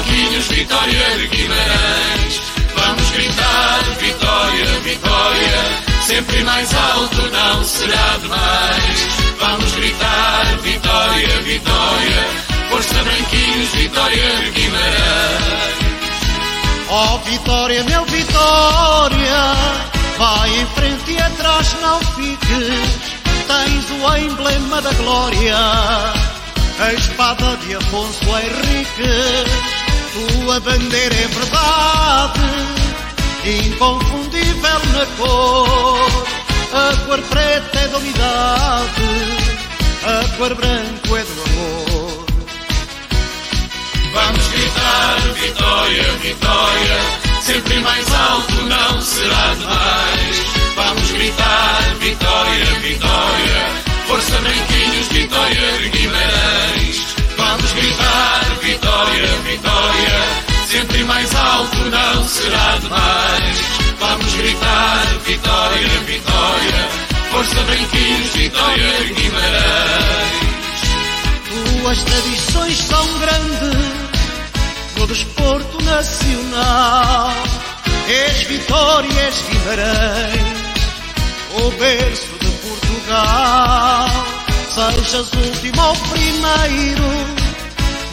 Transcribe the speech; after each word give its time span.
Vitória 0.00 1.18
de 1.18 1.26
Guimarães. 1.28 2.40
Vamos 2.74 3.10
gritar 3.10 3.82
vitória, 3.98 4.66
vitória, 4.82 5.58
sempre 6.06 6.44
mais 6.44 6.74
alto 6.74 7.30
não 7.30 7.64
será 7.64 8.16
demais. 8.20 9.08
Vamos 9.38 9.72
gritar 9.72 10.58
vitória, 10.62 11.42
vitória, 11.42 12.26
força 12.70 12.94
branquinhos, 13.02 13.68
vitória 13.74 14.36
de 14.36 14.50
Guimarães. 14.50 15.80
Oh 16.88 17.18
Vitória, 17.18 17.84
meu 17.84 18.04
Vitória, 18.06 19.54
vai 20.18 20.50
em 20.50 20.66
frente 20.66 21.12
e 21.12 21.18
atrás 21.18 21.76
não 21.80 22.00
fiques. 22.00 22.98
Tens 23.46 23.90
o 23.90 24.16
emblema 24.16 24.80
da 24.82 24.92
glória, 24.92 25.56
a 26.78 26.92
espada 26.94 27.56
de 27.58 27.76
Afonso 27.76 28.24
Henriques. 28.24 29.79
Tua 30.12 30.58
bandeira 30.60 31.14
é 31.14 31.28
verdade, 31.28 32.40
inconfundível 33.46 34.80
na 34.92 35.06
cor. 35.16 36.26
A 36.72 36.96
cor 37.06 37.22
preta 37.22 37.78
é 37.78 37.88
da 37.88 37.98
unidade, 37.98 39.02
a 40.04 40.36
cor 40.36 40.54
branca 40.54 41.18
é 41.18 41.24
do 41.24 41.42
amor. 41.42 42.26
Vamos 44.12 44.46
gritar 44.48 45.20
vitória, 45.34 46.12
vitória, 46.20 46.98
sempre 47.42 47.78
mais 47.80 48.12
alto 48.12 48.62
não 48.64 49.00
será 49.00 49.39
não 61.90 62.28
será 62.28 62.76
demais. 62.78 63.58
Vamos 63.98 64.34
gritar 64.34 65.06
vitória, 65.26 65.88
vitória, 66.06 66.88
força 67.30 67.60
branquinhos, 67.62 68.32
vitória 68.32 69.04
Guimarães. 69.14 70.40
Tuas 71.82 72.02
tradições 72.04 72.78
são 72.78 73.18
grandes 73.18 74.00
no 74.96 75.06
desporto 75.06 75.82
nacional. 75.84 77.32
És 78.08 78.42
Vitória, 78.42 79.20
és 79.20 79.44
Guimarães, 79.48 80.42
o 81.54 81.70
berço 81.78 82.38
de 82.40 82.50
Portugal. 82.66 84.08
Sejas 84.74 85.32
último 85.32 85.82
ou 85.82 85.96
primeiro, 85.96 87.10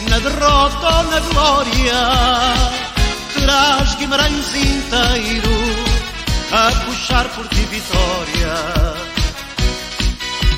na 0.09 0.19
derrota 0.19 0.97
ou 0.97 1.03
na 1.03 1.19
glória, 1.19 2.86
terás 3.47 3.95
Guimarães 3.95 4.55
inteiro 4.55 5.57
a 6.51 6.71
puxar 6.85 7.29
por 7.29 7.47
ti 7.47 7.61
vitória. 7.71 8.53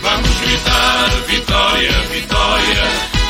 Vamos 0.02 0.36
gritar 0.42 1.10
vitória, 1.28 1.92
vitória, 2.12 2.84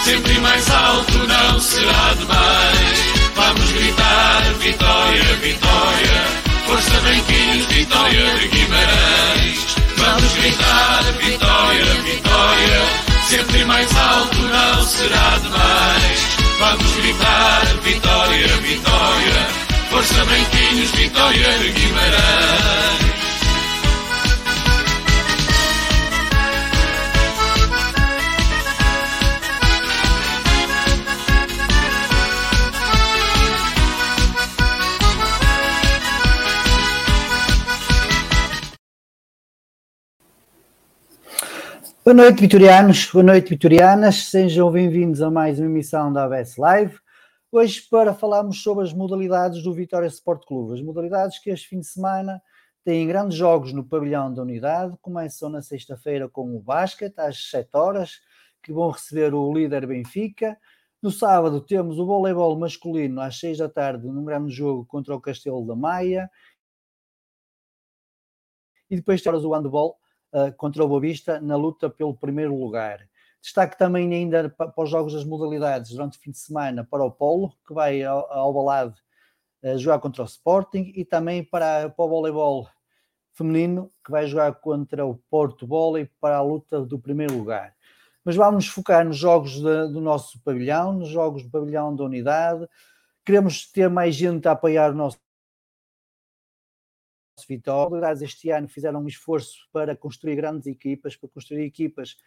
sempre 0.06 0.40
mais 0.40 0.70
alto 0.72 1.18
não 1.28 1.60
será 1.60 2.14
demais. 2.18 3.00
Vamos 3.36 3.72
gritar 3.74 4.42
vitória, 4.60 5.24
vitória, 5.42 6.24
força 6.66 7.02
branquinhos, 7.02 7.66
vitória 7.66 8.36
de 8.36 8.48
Guimarães. 8.48 9.76
Vamos 9.98 10.34
gritar 10.36 11.04
vitória, 11.22 11.86
vitória, 12.06 13.09
sempre 13.30 13.64
mais 13.66 13.96
alto 13.96 14.38
não 14.38 14.84
será 14.84 15.38
demais. 15.38 16.20
Vamos 16.58 16.96
gritar 16.96 17.66
vitória, 17.84 18.48
vitória, 18.58 19.48
força 19.92 20.26
branquinhos, 20.26 20.92
vitória 20.92 21.60
de 21.60 21.70
Guimarães. 21.70 23.19
Boa 42.10 42.24
noite, 42.24 42.42
vitorianos. 42.42 43.12
Boa 43.12 43.24
noite, 43.24 43.52
vitorianas. 43.52 44.32
Sejam 44.32 44.72
bem-vindos 44.72 45.22
a 45.22 45.30
mais 45.30 45.60
uma 45.60 45.68
emissão 45.68 46.12
da 46.12 46.24
ABS 46.24 46.58
Live. 46.58 46.98
Hoje, 47.52 47.84
para 47.88 48.16
falarmos 48.16 48.64
sobre 48.64 48.84
as 48.84 48.92
modalidades 48.92 49.62
do 49.62 49.72
Vitória 49.72 50.08
Sport 50.08 50.44
Clube. 50.48 50.74
As 50.74 50.82
modalidades 50.82 51.38
que 51.38 51.52
este 51.52 51.68
fim 51.68 51.82
de 51.82 51.86
semana 51.86 52.42
têm 52.84 53.06
grandes 53.06 53.38
jogos 53.38 53.74
no 53.74 53.86
pavilhão 53.86 54.34
da 54.34 54.42
unidade. 54.42 54.98
Começam 55.04 55.52
na 55.52 55.62
sexta-feira 55.62 56.28
com 56.28 56.58
o 56.58 56.60
basquete, 56.60 57.20
às 57.20 57.48
7 57.52 57.70
horas, 57.78 58.20
que 58.64 58.74
vão 58.74 58.90
receber 58.90 59.32
o 59.36 59.54
líder 59.54 59.86
Benfica. 59.86 60.58
No 61.04 61.12
sábado 61.12 61.62
temos 61.62 62.00
o 62.00 62.08
voleibol 62.08 62.58
masculino 62.58 63.22
às 63.22 63.40
6 63.40 63.60
da 63.60 63.70
tarde, 63.70 64.08
num 64.08 64.26
grande 64.26 64.52
jogo 64.52 64.84
contra 64.84 65.16
o 65.16 65.22
Castelo 65.22 65.64
da 65.64 65.76
Maia. 65.76 66.28
E 68.90 68.96
depois 68.96 69.22
temos 69.22 69.46
o 69.46 69.54
handball 69.54 70.00
uh, 70.34 70.54
contra 70.58 70.84
o 70.84 70.88
Boavista 70.88 71.40
na 71.40 71.56
luta 71.56 71.90
pelo 71.90 72.16
primeiro 72.16 72.56
lugar. 72.56 73.08
Destaque 73.42 73.78
também 73.78 74.14
ainda 74.14 74.50
para, 74.50 74.74
os 74.78 74.90
jogos 74.90 75.14
das 75.14 75.24
modalidades 75.24 75.92
durante 75.92 76.18
o 76.18 76.22
fim 76.22 76.32
de 76.32 76.38
semana 76.38 76.84
para 76.84 77.04
o 77.04 77.12
Polo, 77.12 77.54
que 77.66 77.74
vai 77.74 78.04
ao, 78.04 78.54
Balade 78.54 78.96
uh, 79.64 79.78
jogar 79.78 80.00
contra 80.00 80.24
o 80.24 80.26
Sporting, 80.26 80.92
e 80.96 81.06
também 81.06 81.44
para, 81.44 81.90
para 81.90 82.06
o 82.06 82.10
voleibol 82.10 82.68
feminino, 83.34 83.90
que 84.04 84.12
vai 84.12 84.28
jogar 84.28 84.54
contra 84.56 85.06
o 85.06 85.16
Porto 85.30 85.66
Volley 85.66 86.10
para 86.20 86.38
a 86.38 86.42
luta 86.42 86.82
do 86.82 87.00
primeiro 87.00 87.38
lugar. 87.38 87.74
Mas 88.24 88.36
vamos 88.36 88.68
focar 88.68 89.06
nos 89.06 89.18
jogos 89.18 89.54
de, 89.54 89.88
do 89.94 90.02
nosso 90.02 90.42
pavilhão, 90.44 90.94
nos 90.94 91.08
jogos 91.08 91.44
do 91.44 91.50
pavilhão 91.50 91.96
da 91.96 92.04
unidade. 92.04 92.68
Queremos 93.26 93.72
ter 93.72 93.90
mais 93.90 94.14
gente 94.16 94.48
a 94.48 94.52
apoiar 94.52 94.92
o 94.92 94.96
nosso 94.96 95.20
Vitória. 97.48 98.12
Este 98.24 98.50
ano 98.50 98.68
fizeram 98.68 99.02
um 99.02 99.08
esforço 99.08 99.68
para 99.72 99.96
construir 99.96 100.36
grandes 100.36 100.68
equipas, 100.68 101.16
para 101.16 101.30
construir 101.30 101.64
equipas 101.66 102.18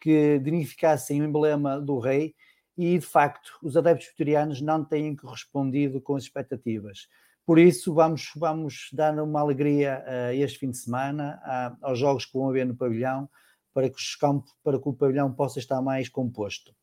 que 0.00 0.38
dignificassem 0.38 1.20
o 1.20 1.24
emblema 1.24 1.80
do 1.80 1.98
rei 1.98 2.34
e, 2.76 2.98
de 2.98 3.06
facto, 3.06 3.58
os 3.62 3.76
adeptos 3.76 4.08
vitorianos 4.08 4.60
não 4.60 4.84
têm 4.84 5.14
correspondido 5.14 6.00
com 6.00 6.16
as 6.16 6.22
expectativas. 6.22 7.08
Por 7.44 7.58
isso, 7.58 7.92
vamos, 7.92 8.30
vamos 8.36 8.88
dar 8.92 9.18
uma 9.18 9.40
alegria 9.40 10.04
uh, 10.06 10.32
este 10.32 10.58
fim 10.58 10.70
de 10.70 10.78
semana 10.78 11.40
uh, 11.44 11.76
aos 11.86 11.98
jogos 11.98 12.24
que 12.24 12.32
vão 12.32 12.48
haver 12.48 12.64
no 12.64 12.76
pavilhão, 12.76 13.28
para 13.72 13.90
que, 13.90 13.96
os 13.96 14.14
campos, 14.16 14.52
para 14.62 14.80
que 14.80 14.88
o 14.88 14.92
pavilhão 14.92 15.32
possa 15.32 15.58
estar 15.58 15.82
mais 15.82 16.08
composto. 16.08 16.74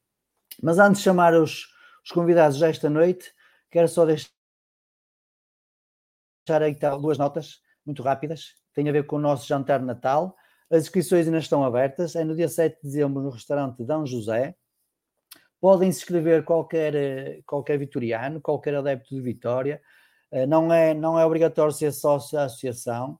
Mas 0.61 0.77
antes 0.79 0.99
de 0.99 1.05
chamar 1.05 1.33
os, 1.33 1.67
os 2.03 2.11
convidados 2.11 2.59
desta 2.59 2.89
noite, 2.89 3.33
quero 3.71 3.87
só 3.87 4.05
deixar 4.05 4.29
aí 6.61 6.75
tá, 6.75 6.95
duas 6.95 7.17
notas 7.17 7.61
muito 7.87 8.03
rápidas, 8.03 8.53
tem 8.73 8.87
a 8.87 8.91
ver 8.91 9.05
com 9.05 9.15
o 9.15 9.19
nosso 9.19 9.47
jantar 9.47 9.79
de 9.79 9.85
Natal. 9.85 10.35
As 10.69 10.83
inscrições 10.83 11.25
ainda 11.25 11.39
estão 11.39 11.63
abertas, 11.63 12.15
é 12.15 12.23
no 12.23 12.35
dia 12.35 12.49
7 12.49 12.75
de 12.75 12.81
dezembro 12.83 13.23
no 13.23 13.29
restaurante 13.29 13.83
Dão 13.83 14.05
José. 14.05 14.55
Podem 15.59 15.91
se 15.91 15.99
inscrever 15.99 16.43
qualquer, 16.43 16.93
eh, 16.93 17.41
qualquer 17.45 17.79
vitoriano, 17.79 18.39
qualquer 18.39 18.75
adepto 18.75 19.15
de 19.15 19.21
Vitória. 19.21 19.81
Eh, 20.31 20.45
não 20.45 20.71
é, 20.71 20.93
não 20.93 21.17
é 21.17 21.25
obrigatório 21.25 21.73
ser 21.73 21.91
sócio 21.91 22.37
da 22.37 22.45
associação, 22.45 23.19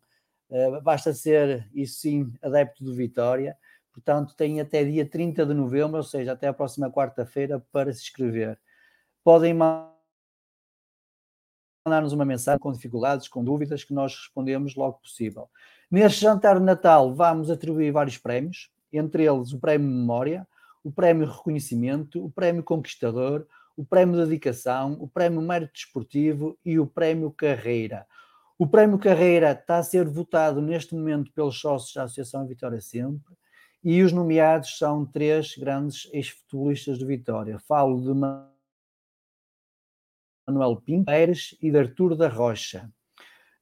eh, 0.52 0.82
basta 0.82 1.14
ser, 1.14 1.68
isso 1.74 2.02
sim, 2.02 2.32
adepto 2.42 2.84
de 2.84 2.94
Vitória. 2.94 3.58
Portanto, 3.92 4.36
tem 4.36 4.62
até 4.62 4.84
dia 4.84 5.10
30 5.10 5.46
de 5.46 5.54
novembro, 5.54 5.98
ou 5.98 6.04
seja, 6.04 6.34
até 6.34 6.48
a 6.48 6.54
próxima 6.54 6.92
quarta-feira, 6.92 7.60
para 7.72 7.92
se 7.92 8.04
inscrever. 8.04 8.60
Podem 9.24 9.54
mandar 9.54 9.97
mandar-nos 11.88 12.12
uma 12.12 12.26
mensagem 12.26 12.60
com 12.60 12.72
dificuldades, 12.72 13.30
com 13.30 13.44
dúvidas, 13.44 13.84
que 13.84 13.94
nós 13.94 14.14
respondemos 14.14 14.76
logo 14.76 15.00
possível. 15.00 15.50
Neste 15.90 16.22
jantar 16.22 16.60
de 16.60 16.66
Natal 16.66 17.16
vamos 17.16 17.50
atribuir 17.50 17.92
vários 17.92 18.18
prémios, 18.18 18.70
entre 18.92 19.24
eles 19.26 19.54
o 19.54 19.60
Prémio 19.60 19.88
Memória, 19.88 20.46
o 20.84 20.92
Prémio 20.92 21.28
Reconhecimento, 21.28 22.24
o 22.24 22.30
Prémio 22.30 22.64
Conquistador, 22.64 23.48
o 23.76 23.86
Prémio 23.86 24.18
Dedicação, 24.18 24.98
o 25.00 25.08
Prémio 25.08 25.42
Mérito 25.42 25.74
Desportivo 25.74 26.58
e 26.66 26.78
o 26.78 26.86
Prémio 26.86 27.32
Carreira. 27.32 28.06
O 28.60 28.68
Prémio 28.68 28.98
Carreira 28.98 29.52
está 29.52 29.78
a 29.78 29.84
ser 29.84 30.06
votado 30.10 30.62
neste 30.62 30.94
momento 30.96 31.32
pelos 31.32 31.60
sócios 31.60 31.94
da 31.94 32.04
Associação 32.04 32.46
Vitória 32.48 32.82
Sempre 32.82 33.36
e 33.84 34.02
os 34.02 34.12
nomeados 34.12 34.78
são 34.78 35.06
três 35.06 35.56
grandes 35.56 36.10
ex-futebolistas 36.12 36.98
do 36.98 37.06
Vitória. 37.06 37.60
Falo 37.60 38.02
de 38.02 38.10
Manuel 40.48 40.82
Pérez 41.06 41.56
e 41.62 41.70
de 41.70 41.78
Artur 41.78 42.16
da 42.16 42.30
Rocha. 42.30 42.90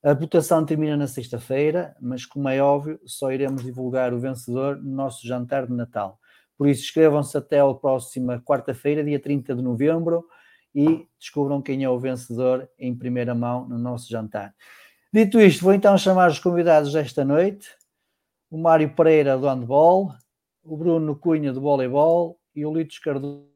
A 0.03 0.13
votação 0.13 0.63
termina 0.63 0.95
na 0.95 1.07
sexta-feira, 1.07 1.95
mas 1.99 2.27
como 2.27 2.47
é 2.47 2.61
óbvio, 2.61 2.99
só 3.05 3.31
iremos 3.31 3.63
divulgar 3.63 4.13
o 4.13 4.19
vencedor 4.19 4.77
no 4.77 4.91
nosso 4.91 5.25
jantar 5.25 5.65
de 5.65 5.73
Natal. 5.73 6.19
Por 6.55 6.69
isso, 6.69 6.83
inscrevam-se 6.83 7.35
até 7.35 7.59
a 7.59 7.73
próxima 7.73 8.39
quarta-feira, 8.39 9.03
dia 9.03 9.19
30 9.19 9.55
de 9.55 9.63
novembro, 9.63 10.27
e 10.75 11.07
descubram 11.19 11.59
quem 11.59 11.83
é 11.83 11.89
o 11.89 11.97
vencedor 11.97 12.69
em 12.77 12.95
primeira 12.95 13.33
mão 13.33 13.67
no 13.67 13.79
nosso 13.79 14.07
jantar. 14.07 14.53
Dito 15.11 15.39
isto, 15.39 15.63
vou 15.63 15.73
então 15.73 15.97
chamar 15.97 16.29
os 16.29 16.37
convidados 16.37 16.93
desta 16.93 17.25
noite: 17.25 17.67
o 18.51 18.59
Mário 18.59 18.93
Pereira 18.93 19.35
do 19.35 19.47
handball, 19.47 20.13
o 20.63 20.77
Bruno 20.77 21.15
Cunha 21.15 21.51
do 21.51 21.61
voleibol 21.61 22.39
e 22.53 22.63
o 22.63 22.71
Litos 22.71 22.99
Cardoso 22.99 23.54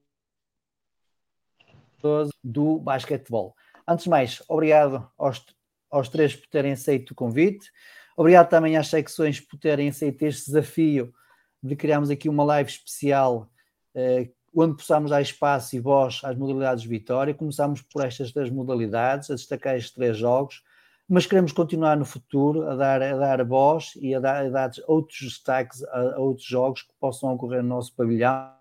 do 2.43 2.79
basquetebol. 2.79 3.55
Antes 3.87 4.03
de 4.03 4.09
mais, 4.09 4.43
obrigado 4.47 5.09
aos, 5.17 5.43
aos 5.89 6.09
três 6.09 6.35
por 6.35 6.47
terem 6.47 6.73
aceito 6.73 7.11
o 7.11 7.15
convite. 7.15 7.69
Obrigado 8.15 8.49
também 8.49 8.77
às 8.77 8.87
secções 8.87 9.39
por 9.39 9.57
terem 9.57 9.89
aceito 9.89 10.21
este 10.23 10.47
desafio 10.47 11.13
de 11.61 11.75
criarmos 11.75 12.09
aqui 12.09 12.29
uma 12.29 12.43
live 12.43 12.69
especial 12.69 13.49
eh, 13.95 14.29
onde 14.55 14.77
possamos 14.77 15.11
dar 15.11 15.21
espaço 15.21 15.75
e 15.75 15.79
voz 15.79 16.21
às 16.23 16.35
modalidades 16.35 16.83
de 16.83 16.89
vitória. 16.89 17.33
Começamos 17.33 17.81
por 17.81 18.03
estas 18.05 18.31
três 18.31 18.49
modalidades, 18.49 19.29
a 19.29 19.35
destacar 19.35 19.75
estes 19.75 19.93
três 19.93 20.17
jogos, 20.17 20.63
mas 21.07 21.25
queremos 21.25 21.51
continuar 21.51 21.97
no 21.97 22.05
futuro 22.05 22.69
a 22.69 22.75
dar, 22.75 23.01
a 23.01 23.15
dar 23.15 23.43
voz 23.43 23.93
e 23.95 24.13
a 24.13 24.19
dar, 24.19 24.45
a 24.45 24.49
dar 24.49 24.71
outros 24.87 25.19
destaques 25.19 25.83
a, 25.85 25.99
a, 26.15 26.19
outros 26.19 26.45
jogos 26.45 26.83
que 26.83 26.93
possam 26.99 27.33
ocorrer 27.33 27.63
no 27.63 27.69
nosso 27.69 27.95
pavilhão 27.95 28.53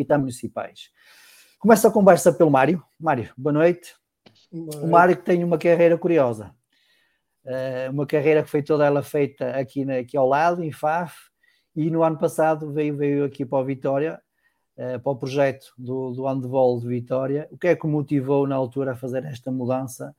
e 0.00 0.04
também 0.04 0.22
municipais. 0.22 0.90
Começa 1.58 1.88
a 1.88 1.92
conversa 1.92 2.32
pelo 2.32 2.50
Mário. 2.50 2.82
Mário, 2.98 3.30
boa 3.36 3.52
noite. 3.52 3.94
Boa. 4.50 4.82
O 4.82 4.90
Mário 4.90 5.16
que 5.16 5.22
tem 5.22 5.44
uma 5.44 5.58
carreira 5.58 5.98
curiosa. 5.98 6.54
Uh, 7.44 7.90
uma 7.90 8.06
carreira 8.06 8.42
que 8.42 8.48
foi 8.48 8.62
toda 8.62 8.84
ela 8.84 9.02
feita 9.02 9.50
aqui, 9.50 9.84
na, 9.84 9.98
aqui 9.98 10.16
ao 10.16 10.26
lado, 10.26 10.64
em 10.64 10.72
Faf, 10.72 11.14
e 11.76 11.90
no 11.90 12.02
ano 12.02 12.18
passado 12.18 12.72
veio, 12.72 12.96
veio 12.96 13.24
aqui 13.24 13.44
para 13.44 13.58
o 13.58 13.64
Vitória, 13.64 14.20
uh, 14.76 14.98
para 15.00 15.12
o 15.12 15.16
projeto 15.16 15.66
do, 15.76 16.12
do 16.12 16.26
handball 16.26 16.80
de 16.80 16.88
Vitória. 16.88 17.46
O 17.50 17.58
que 17.58 17.68
é 17.68 17.76
que 17.76 17.86
motivou 17.86 18.46
na 18.46 18.56
altura 18.56 18.92
a 18.92 18.96
fazer 18.96 19.24
esta 19.26 19.50
mudança, 19.50 20.14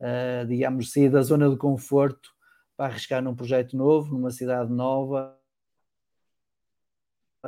uh, 0.00 0.46
digamos, 0.46 0.90
sair 0.90 1.10
da 1.10 1.20
zona 1.20 1.50
de 1.50 1.56
conforto 1.56 2.30
para 2.76 2.92
arriscar 2.92 3.22
num 3.22 3.34
projeto 3.34 3.76
novo, 3.76 4.14
numa 4.14 4.30
cidade 4.30 4.72
nova 4.72 5.36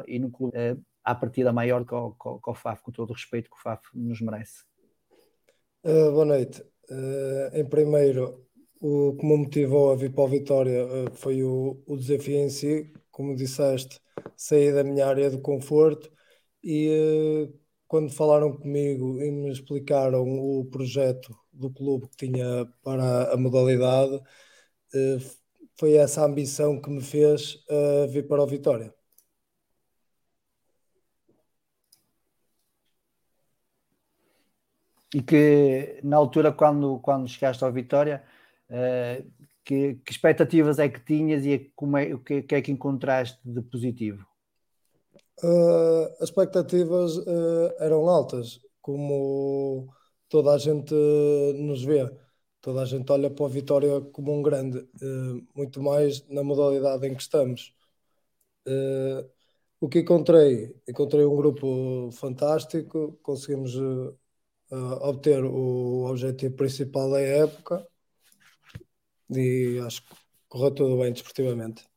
e 0.07 0.19
no 0.19 0.31
clube 0.31 0.57
à 1.05 1.15
partida 1.15 1.53
maior 1.53 1.85
que 1.85 1.95
o, 1.95 2.13
que 2.13 2.51
o 2.51 2.55
FAF, 2.55 2.83
com 2.83 2.93
todo 2.93 3.11
o 3.11 3.15
respeito 3.15 3.51
que 3.51 3.57
o 3.57 3.61
FAF 3.61 3.83
nos 3.95 4.21
merece. 4.21 4.65
Uh, 5.85 6.13
boa 6.13 6.25
noite. 6.25 6.61
Uh, 6.91 7.57
em 7.57 7.65
primeiro, 7.65 8.47
o 8.81 9.17
que 9.17 9.25
me 9.25 9.37
motivou 9.37 9.93
a 9.93 9.97
vir 9.97 10.13
para 10.13 10.25
o 10.25 10.29
Vitória 10.29 10.85
uh, 10.87 11.11
foi 11.15 11.43
o, 11.43 11.83
o 11.87 11.97
desafio 11.97 12.37
em 12.37 12.51
si, 12.51 12.93
como 13.11 13.35
disseste, 13.35 13.99
sair 14.37 14.75
da 14.75 14.85
minha 14.85 15.07
área 15.07 15.31
de 15.31 15.39
conforto 15.39 16.11
e 16.63 17.51
quando 17.89 18.13
falaram 18.13 18.57
comigo 18.57 19.21
e 19.23 19.31
me 19.31 19.51
explicaram 19.51 20.23
o 20.23 20.67
projeto 20.67 21.35
do 21.51 21.71
clube 21.71 22.09
que 22.09 22.27
tinha 22.29 22.67
para 22.83 23.33
a 23.33 23.37
modalidade, 23.39 24.21
foi 25.79 25.95
essa 25.95 26.25
ambição 26.25 26.81
que 26.81 26.91
me 26.91 27.01
fez 27.01 27.65
vir 28.13 28.29
para 28.29 28.43
o 28.43 28.47
Vitória. 28.47 28.95
E 35.13 35.23
que 35.23 36.01
na 36.05 36.17
altura, 36.17 36.53
quando, 36.53 37.01
quando 37.01 37.29
chegaste 37.29 37.65
ao 37.65 37.73
Vitória, 37.73 38.23
uh, 38.71 39.31
que, 39.65 39.95
que, 39.97 40.13
expectativas 40.13 40.79
é 40.79 40.89
que 40.89 41.01
tinhas 41.01 41.45
e 41.45 41.73
como 41.75 41.97
é, 41.97 42.15
o 42.15 42.21
que, 42.21 42.43
que 42.43 42.55
é 42.55 42.63
que 42.63 42.71
encontraste 42.71 43.39
de 43.45 43.61
positivo? 43.63 44.25
Uh, 45.43 46.07
as 46.21 46.29
expectativas 46.29 47.17
uh, 47.17 47.75
eram 47.81 48.09
altas, 48.09 48.61
como 48.81 49.89
toda 50.29 50.55
a 50.55 50.59
gente 50.59 50.95
nos 51.57 51.83
vê. 51.83 52.09
Toda 52.61 52.83
a 52.83 52.85
gente 52.85 53.11
olha 53.11 53.31
para 53.31 53.47
a 53.47 53.49
Vitória 53.49 54.01
como 54.13 54.33
um 54.33 54.43
grande, 54.43 54.87
muito 55.57 55.83
mais 55.83 56.27
na 56.29 56.45
modalidade 56.45 57.07
em 57.07 57.15
que 57.15 57.23
estamos. 57.23 57.75
o 59.81 59.89
que 59.89 60.01
encontrei? 60.01 60.77
Encontrei 60.87 61.25
um 61.25 61.35
grupo 61.37 62.11
fantástico, 62.13 63.19
conseguimos 63.23 63.75
obter 64.71 65.45
o 65.45 66.07
objetivo 66.09 66.55
principal 66.57 67.11
da 67.11 67.21
época, 67.21 67.87
e 69.31 69.81
acho 69.85 70.03
que 70.03 70.15
correu 70.49 70.71
tudo 70.73 70.99
bem 70.99 71.13
desportivamente. 71.13 71.89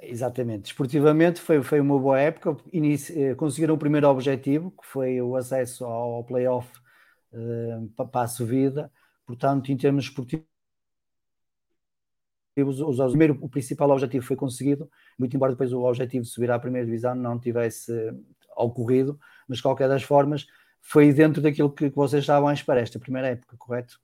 Exatamente, 0.00 0.62
desportivamente 0.62 1.40
foi, 1.40 1.62
foi 1.62 1.80
uma 1.80 1.98
boa 1.98 2.20
época, 2.20 2.56
Inici, 2.72 3.20
eh, 3.20 3.34
conseguiram 3.34 3.74
o 3.74 3.78
primeiro 3.78 4.08
objetivo, 4.08 4.70
que 4.70 4.86
foi 4.86 5.20
o 5.20 5.34
acesso 5.34 5.84
ao 5.84 6.22
playoff 6.22 6.70
uh, 7.32 8.06
para 8.06 8.22
a 8.22 8.28
subida, 8.28 8.92
portanto, 9.26 9.72
em 9.72 9.76
termos 9.76 10.04
esportivos, 10.04 10.46
o, 12.56 12.90
o, 12.90 13.08
primeiro, 13.08 13.38
o 13.40 13.48
principal 13.48 13.90
objetivo 13.90 14.24
foi 14.24 14.36
conseguido, 14.36 14.88
muito 15.18 15.34
embora 15.34 15.52
depois 15.52 15.72
o 15.72 15.82
objetivo 15.82 16.24
de 16.24 16.30
subir 16.30 16.50
à 16.50 16.58
primeira 16.60 16.86
divisão 16.86 17.14
não 17.16 17.38
tivesse 17.38 17.92
ocorrido, 18.56 19.18
mas 19.48 19.58
de 19.58 19.62
qualquer 19.62 19.88
das 19.88 20.02
formas 20.04 20.46
foi 20.80 21.12
dentro 21.12 21.42
daquilo 21.42 21.72
que, 21.72 21.90
que 21.90 21.96
vocês 21.96 22.22
estavam 22.22 22.48
à 22.48 22.54
espera 22.54 22.80
esta 22.80 22.98
primeira 22.98 23.28
época, 23.28 23.56
correto? 23.56 24.00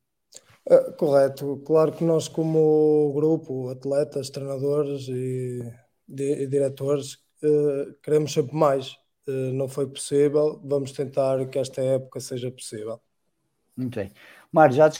Uh, 0.67 0.93
correto. 0.97 1.63
Claro 1.67 1.93
que 1.93 2.05
nós, 2.05 2.27
como 2.29 3.13
grupo, 3.15 3.69
atletas, 3.71 4.31
treinadores 4.31 5.09
e, 5.09 5.61
e 6.09 6.47
diretores, 6.47 7.15
uh, 7.43 7.95
queremos 8.03 8.33
sempre 8.33 8.57
mais. 8.57 8.93
Uh, 9.27 9.53
não 9.53 9.69
foi 9.69 9.87
possível, 9.87 10.61
vamos 10.65 10.93
tentar 10.93 11.47
que 11.49 11.59
esta 11.59 11.83
época 11.83 12.21
seja 12.21 12.51
possível. 12.51 13.01
Muito 13.77 13.99
bem. 13.99 14.13
Mário, 14.53 14.77
já 14.77 14.91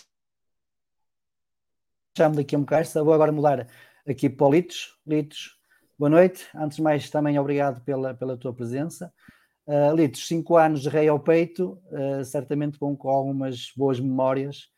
deixamos 2.17 2.39
aqui 2.39 2.57
um 2.57 2.61
bocado, 2.61 3.05
vou 3.05 3.13
agora 3.13 3.33
mudar 3.33 3.69
aqui 4.07 4.29
para 4.29 4.47
o 4.47 4.53
Litos. 4.53 4.99
Litos, 5.07 5.59
boa 5.99 6.11
noite. 6.11 6.47
Antes 6.55 6.77
de 6.77 6.83
mais, 6.83 7.09
também 7.09 7.39
obrigado 7.39 7.83
pela, 7.85 8.15
pela 8.15 8.37
tua 8.37 8.53
presença. 8.53 9.13
Uh, 9.67 9.95
Litos, 9.97 10.27
cinco 10.27 10.57
anos 10.57 10.83
de 10.83 10.89
rei 10.89 11.09
ao 11.09 11.19
peito, 11.19 11.81
uh, 11.91 12.25
certamente 12.25 12.79
com, 12.79 12.95
com 12.97 13.09
algumas 13.09 13.73
boas 13.77 13.99
memórias 13.99 14.69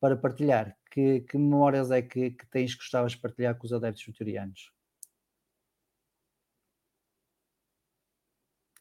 para 0.00 0.16
partilhar. 0.16 0.76
Que, 0.90 1.20
que 1.20 1.38
memórias 1.38 1.90
é 1.90 2.02
que, 2.02 2.32
que 2.32 2.46
tens 2.48 2.74
que 2.74 2.80
gostavas 2.80 3.12
de 3.12 3.18
partilhar 3.18 3.56
com 3.56 3.64
os 3.64 3.72
adeptos 3.72 4.04
vitorianos? 4.04 4.72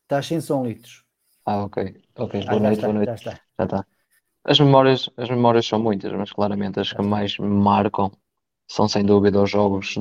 Estás 0.02 0.26
sem 0.26 0.42
som, 0.42 0.66
Litos. 0.66 1.06
Ah, 1.46 1.64
ok. 1.64 2.02
Ok, 2.18 2.46
boa 2.46 2.58
ah, 2.58 2.60
noite, 2.60 2.74
está, 2.74 2.88
boa 2.88 2.94
noite. 2.94 3.08
Já 3.08 3.16
está. 3.16 3.32
Já 3.58 3.64
está. 3.64 3.88
As 4.44 4.60
memórias, 4.60 5.10
as 5.16 5.30
memórias 5.30 5.66
são 5.68 5.80
muitas, 5.80 6.12
mas 6.12 6.32
claramente 6.32 6.80
as 6.80 6.92
que 6.92 7.02
mais 7.02 7.38
me 7.38 7.48
marcam 7.48 8.12
são 8.68 8.88
sem 8.88 9.06
dúvida 9.06 9.42
os 9.42 9.50
jogos 9.50 9.94
de, 9.94 10.00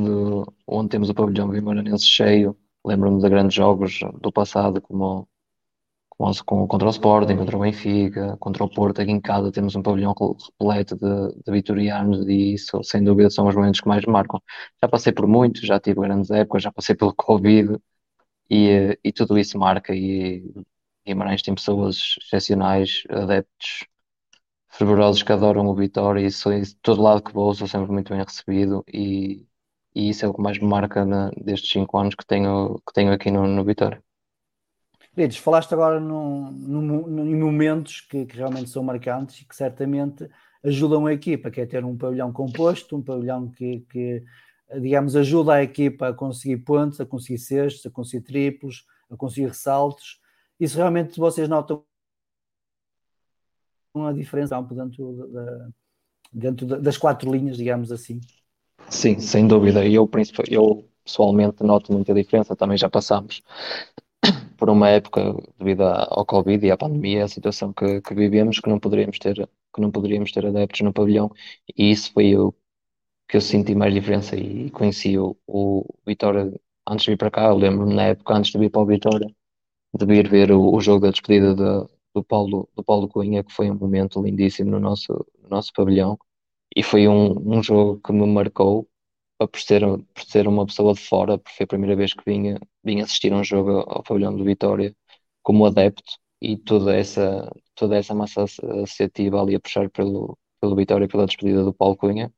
onde 0.66 0.88
temos 0.88 1.10
o 1.10 1.14
pavilhão 1.14 1.50
Vimaranense 1.50 2.06
cheio. 2.06 2.56
Lembro-me 2.84 3.20
de 3.20 3.28
grandes 3.28 3.54
jogos 3.54 4.00
do 4.20 4.32
passado, 4.32 4.80
como 4.80 5.28
com, 6.44 6.66
contra 6.66 6.86
o 6.88 6.90
Sporting, 6.90 7.36
contra 7.36 7.56
o 7.56 7.60
Benfica, 7.60 8.36
contra 8.38 8.64
o 8.64 8.68
Porto, 8.70 9.00
aqui 9.00 9.10
em 9.10 9.20
casa 9.20 9.50
temos 9.50 9.74
um 9.74 9.82
pavilhão 9.82 10.14
repleto 10.58 10.96
de, 10.96 11.42
de 11.44 11.52
vitorianos 11.52 12.26
e 12.28 12.54
isso, 12.54 12.82
sem 12.84 13.02
dúvida, 13.02 13.30
são 13.30 13.46
os 13.48 13.54
momentos 13.54 13.80
que 13.80 13.88
mais 13.88 14.04
marcam. 14.04 14.40
Já 14.82 14.88
passei 14.88 15.12
por 15.12 15.26
muitos, 15.26 15.62
já 15.62 15.80
tive 15.80 16.00
grandes 16.00 16.30
épocas, 16.30 16.62
já 16.62 16.72
passei 16.72 16.94
pelo 16.94 17.14
Covid 17.16 17.78
e, 18.50 18.98
e 19.04 19.12
tudo 19.12 19.38
isso 19.38 19.58
marca. 19.58 19.94
E 19.94 20.44
Guimarães 21.06 21.42
tem 21.42 21.54
pessoas 21.54 22.16
excepcionais, 22.22 23.02
adeptos 23.10 23.86
fervorosos 24.68 25.22
que 25.22 25.32
adoram 25.32 25.66
o 25.66 25.74
Vitória 25.74 26.20
e 26.26 26.30
sou, 26.30 26.52
todo 26.82 27.02
lado 27.02 27.22
que 27.22 27.32
vou 27.32 27.54
sou 27.54 27.66
sempre 27.68 27.92
muito 27.92 28.10
bem 28.12 28.22
recebido 28.24 28.84
e, 28.92 29.46
e 29.94 30.10
isso 30.10 30.24
é 30.24 30.28
o 30.28 30.34
que 30.34 30.42
mais 30.42 30.58
me 30.58 30.66
marca 30.68 31.04
na, 31.04 31.30
destes 31.36 31.70
cinco 31.70 31.98
anos 31.98 32.14
que 32.14 32.26
tenho, 32.26 32.76
que 32.86 32.92
tenho 32.94 33.12
aqui 33.12 33.30
no, 33.30 33.46
no 33.46 33.64
Vitória. 33.64 34.02
Lides, 35.20 35.36
falaste 35.36 35.72
agora 35.74 36.00
em 36.00 37.36
momentos 37.36 38.00
que, 38.00 38.24
que, 38.24 38.36
realmente 38.36 38.70
são 38.70 38.82
marcantes 38.82 39.40
e 39.40 39.44
que 39.44 39.54
certamente 39.54 40.28
ajudam 40.64 41.06
a 41.06 41.12
equipa, 41.12 41.50
que 41.50 41.60
é 41.60 41.66
ter 41.66 41.84
um 41.84 41.96
pavilhão 41.96 42.32
composto, 42.32 42.96
um 42.96 43.02
pavilhão 43.02 43.50
que, 43.50 43.80
que 43.90 44.24
digamos, 44.80 45.14
ajuda 45.16 45.54
a 45.54 45.62
equipa 45.62 46.08
a 46.08 46.14
conseguir 46.14 46.58
pontos, 46.58 47.00
a 47.00 47.06
conseguir 47.06 47.38
cestos, 47.38 47.84
a 47.84 47.90
conseguir 47.90 48.24
triplos, 48.24 48.86
a 49.10 49.16
conseguir 49.16 49.48
ressaltos. 49.48 50.20
Isso 50.58 50.76
realmente 50.76 51.18
vocês 51.18 51.48
notam 51.48 51.84
uma 53.92 54.14
diferença 54.14 54.58
dentro, 54.62 55.28
da, 55.32 55.68
dentro 56.32 56.66
das 56.66 56.96
quatro 56.96 57.30
linhas, 57.30 57.58
digamos 57.58 57.92
assim. 57.92 58.20
Sim, 58.88 59.18
sem 59.18 59.46
dúvida. 59.46 59.84
Eu, 59.84 60.08
eu 60.48 60.88
pessoalmente 61.04 61.62
noto 61.62 61.92
muita 61.92 62.14
diferença, 62.14 62.56
também 62.56 62.78
já 62.78 62.88
passamos 62.88 63.42
por 64.56 64.68
uma 64.68 64.88
época 64.90 65.34
devido 65.58 65.82
ao 65.82 66.24
Covid 66.26 66.66
e 66.66 66.70
à 66.70 66.76
pandemia, 66.76 67.24
a 67.24 67.28
situação 67.28 67.72
que, 67.72 68.00
que 68.02 68.14
vivemos, 68.14 68.60
que 68.60 68.68
não 68.68 68.78
poderíamos 68.78 69.18
ter, 69.18 69.48
que 69.74 69.80
não 69.80 69.90
poderíamos 69.90 70.32
ter 70.32 70.44
adeptos 70.46 70.82
no 70.82 70.92
pavilhão, 70.92 71.30
e 71.76 71.90
isso 71.90 72.12
foi 72.12 72.36
o 72.36 72.54
que 73.28 73.36
eu 73.38 73.40
senti 73.40 73.74
mais 73.74 73.94
diferença 73.94 74.36
e 74.36 74.70
conheci 74.70 75.18
o, 75.18 75.36
o 75.46 75.84
Vitória 76.06 76.52
antes 76.86 77.04
de 77.04 77.12
vir 77.12 77.16
para 77.16 77.30
cá, 77.30 77.46
eu 77.48 77.56
lembro-me 77.56 77.94
na 77.94 78.04
época 78.04 78.34
antes 78.34 78.50
de 78.52 78.58
vir 78.58 78.70
para 78.70 78.82
o 78.82 78.86
Vitória, 78.86 79.34
de 79.94 80.06
vir 80.06 80.28
ver 80.28 80.52
o, 80.52 80.74
o 80.74 80.80
jogo 80.80 81.06
da 81.06 81.10
despedida 81.10 81.54
de, 81.54 81.88
do 82.14 82.24
Paulo, 82.24 82.68
do 82.76 82.82
Paulo 82.84 83.08
Cunha, 83.08 83.44
que 83.44 83.52
foi 83.52 83.70
um 83.70 83.76
momento 83.76 84.22
lindíssimo 84.22 84.70
no 84.72 84.80
nosso, 84.80 85.12
no 85.42 85.48
nosso 85.48 85.72
pavilhão. 85.72 86.18
E 86.76 86.82
foi 86.82 87.08
um, 87.08 87.56
um 87.56 87.62
jogo 87.62 88.00
que 88.00 88.12
me 88.12 88.26
marcou 88.26 88.88
por 89.48 89.60
ser, 89.60 89.82
por 89.82 90.22
ser 90.24 90.48
uma 90.48 90.66
pessoa 90.66 90.94
de 90.94 91.00
fora, 91.00 91.38
porque 91.38 91.56
foi 91.56 91.64
a 91.64 91.66
primeira 91.68 91.96
vez 91.96 92.12
que 92.14 92.22
vinha, 92.24 92.58
vinha 92.84 93.04
assistir 93.04 93.32
um 93.32 93.44
jogo 93.44 93.80
ao 93.80 94.02
pavilhão 94.02 94.36
do 94.36 94.44
Vitória 94.44 94.94
como 95.42 95.66
adepto 95.66 96.02
e 96.40 96.56
toda 96.56 96.94
essa, 96.96 97.50
toda 97.74 97.96
essa 97.96 98.14
massa 98.14 98.44
associativa 98.44 99.40
ali 99.40 99.54
a 99.54 99.60
puxar 99.60 99.90
pelo, 99.90 100.38
pelo 100.60 100.76
Vitória 100.76 101.08
pela 101.08 101.26
despedida 101.26 101.64
do 101.64 101.74
Paulo 101.74 101.96
Cunha 101.96 102.32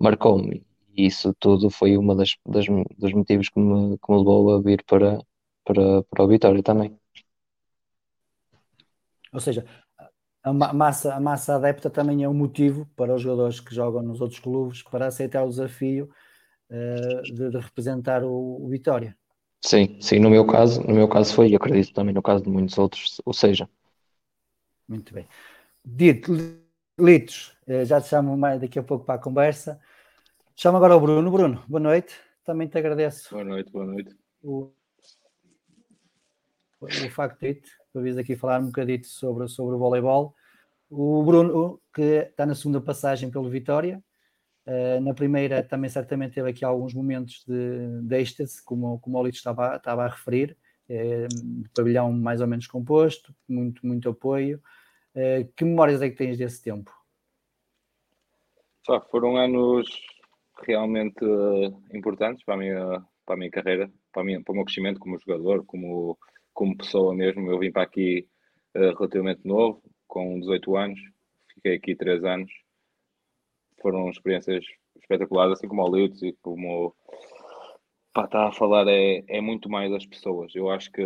marcou-me 0.00 0.66
e 0.96 1.06
isso 1.06 1.34
tudo 1.38 1.70
foi 1.70 1.96
uma 1.96 2.14
das, 2.14 2.36
das 2.46 2.66
dos 2.98 3.12
motivos 3.12 3.48
que 3.48 3.58
me, 3.58 3.98
que 3.98 4.12
me 4.12 4.18
levou 4.18 4.54
a 4.54 4.62
vir 4.62 4.84
para, 4.84 5.18
para, 5.64 6.02
para 6.04 6.24
o 6.24 6.28
Vitória 6.28 6.62
também. 6.62 6.98
Ou 9.32 9.40
seja, 9.40 9.64
a 10.42 10.52
massa, 10.52 11.14
a 11.14 11.20
massa 11.20 11.56
adepta 11.56 11.90
também 11.90 12.22
é 12.22 12.28
um 12.28 12.34
motivo 12.34 12.86
para 12.94 13.14
os 13.14 13.22
jogadores 13.22 13.60
que 13.60 13.74
jogam 13.74 14.02
nos 14.02 14.20
outros 14.20 14.38
clubes 14.38 14.82
para 14.82 15.06
aceitar 15.06 15.42
o 15.42 15.48
desafio 15.48 16.08
de, 16.68 17.50
de, 17.50 17.58
representar 17.58 18.22
o, 18.24 18.64
o, 18.64 18.68
Vitória. 18.68 19.16
Sim, 19.60 19.98
sim, 20.00 20.18
no 20.18 20.30
meu 20.30 20.46
caso, 20.46 20.82
no 20.82 20.94
meu 20.94 21.08
caso 21.08 21.34
foi, 21.34 21.48
e 21.48 21.56
acredito 21.56 21.92
também 21.92 22.14
no 22.14 22.22
caso 22.22 22.44
de 22.44 22.50
muitos 22.50 22.76
outros, 22.78 23.20
ou 23.24 23.32
seja. 23.32 23.68
Muito 24.88 25.14
bem. 25.14 25.26
Dito, 25.84 26.32
Litos, 26.98 27.56
eh, 27.66 27.84
já 27.84 28.00
te 28.00 28.08
chamo 28.08 28.36
mais 28.36 28.60
daqui 28.60 28.78
a 28.78 28.82
pouco 28.82 29.04
para 29.04 29.16
a 29.16 29.22
conversa. 29.22 29.80
Chamo 30.54 30.76
agora 30.76 30.96
o 30.96 31.00
Bruno. 31.00 31.30
Bruno, 31.30 31.64
boa 31.66 31.80
noite. 31.80 32.14
Também 32.44 32.68
te 32.68 32.78
agradeço. 32.78 33.30
Boa 33.32 33.44
noite, 33.44 33.72
boa 33.72 33.86
noite. 33.86 34.16
O, 34.42 34.70
o 36.80 37.10
facto 37.10 37.40
de 37.40 37.60
para 37.92 38.02
vir 38.02 38.18
aqui 38.18 38.36
falar 38.36 38.60
um 38.60 38.66
bocadito 38.66 39.06
sobre, 39.06 39.48
sobre 39.48 39.74
o 39.74 39.78
voleibol. 39.78 40.34
O 40.90 41.22
Bruno, 41.24 41.80
que 41.92 42.02
está 42.02 42.44
na 42.44 42.54
segunda 42.54 42.80
passagem 42.80 43.30
pelo 43.30 43.48
Vitória, 43.48 44.02
uh, 44.66 45.00
na 45.00 45.14
primeira 45.14 45.62
também 45.62 45.90
certamente 45.90 46.34
teve 46.34 46.50
aqui 46.50 46.64
alguns 46.64 46.94
momentos 46.94 47.44
de, 47.46 48.02
de 48.02 48.16
êxtase, 48.16 48.62
como, 48.64 48.98
como 49.00 49.18
o 49.18 49.24
Lito 49.24 49.36
estava, 49.36 49.76
estava 49.76 50.04
a 50.04 50.08
referir, 50.08 50.56
uh, 50.88 51.68
pavilhão 51.74 52.12
mais 52.12 52.40
ou 52.40 52.46
menos 52.46 52.66
composto, 52.66 53.34
muito, 53.48 53.86
muito 53.86 54.08
apoio. 54.08 54.60
Uh, 55.14 55.50
que 55.56 55.64
memórias 55.64 56.02
é 56.02 56.10
que 56.10 56.16
tens 56.16 56.38
desse 56.38 56.62
tempo? 56.62 56.90
Só 58.84 59.00
foram 59.10 59.36
anos 59.36 59.86
realmente 60.66 61.24
importantes 61.92 62.44
para 62.44 62.54
a 62.54 62.56
minha, 62.58 63.02
para 63.24 63.34
a 63.34 63.38
minha 63.38 63.50
carreira, 63.50 63.90
para, 64.12 64.22
a 64.22 64.24
minha, 64.24 64.42
para 64.42 64.52
o 64.52 64.56
meu 64.56 64.64
crescimento 64.64 65.00
como 65.00 65.18
jogador, 65.18 65.64
como 65.64 66.18
como 66.52 66.76
pessoa 66.76 67.14
mesmo. 67.14 67.50
Eu 67.50 67.58
vim 67.58 67.72
para 67.72 67.82
aqui 67.82 68.28
relativamente 68.74 69.40
novo, 69.44 69.82
com 70.06 70.38
18 70.38 70.76
anos, 70.76 71.00
fiquei 71.54 71.74
aqui 71.74 71.96
3 71.96 72.24
anos. 72.24 72.63
Foram 73.84 74.08
experiências 74.08 74.64
espetaculares, 74.98 75.58
assim 75.58 75.68
como 75.68 75.82
o 75.82 75.94
Liutz 75.94 76.22
e 76.22 76.32
como 76.40 76.96
para 78.14 78.24
estar 78.24 78.46
a 78.46 78.52
falar 78.52 78.88
é, 78.88 79.22
é 79.28 79.42
muito 79.42 79.68
mais 79.68 79.90
das 79.90 80.06
pessoas. 80.06 80.54
Eu 80.54 80.70
acho 80.70 80.90
que 80.90 81.02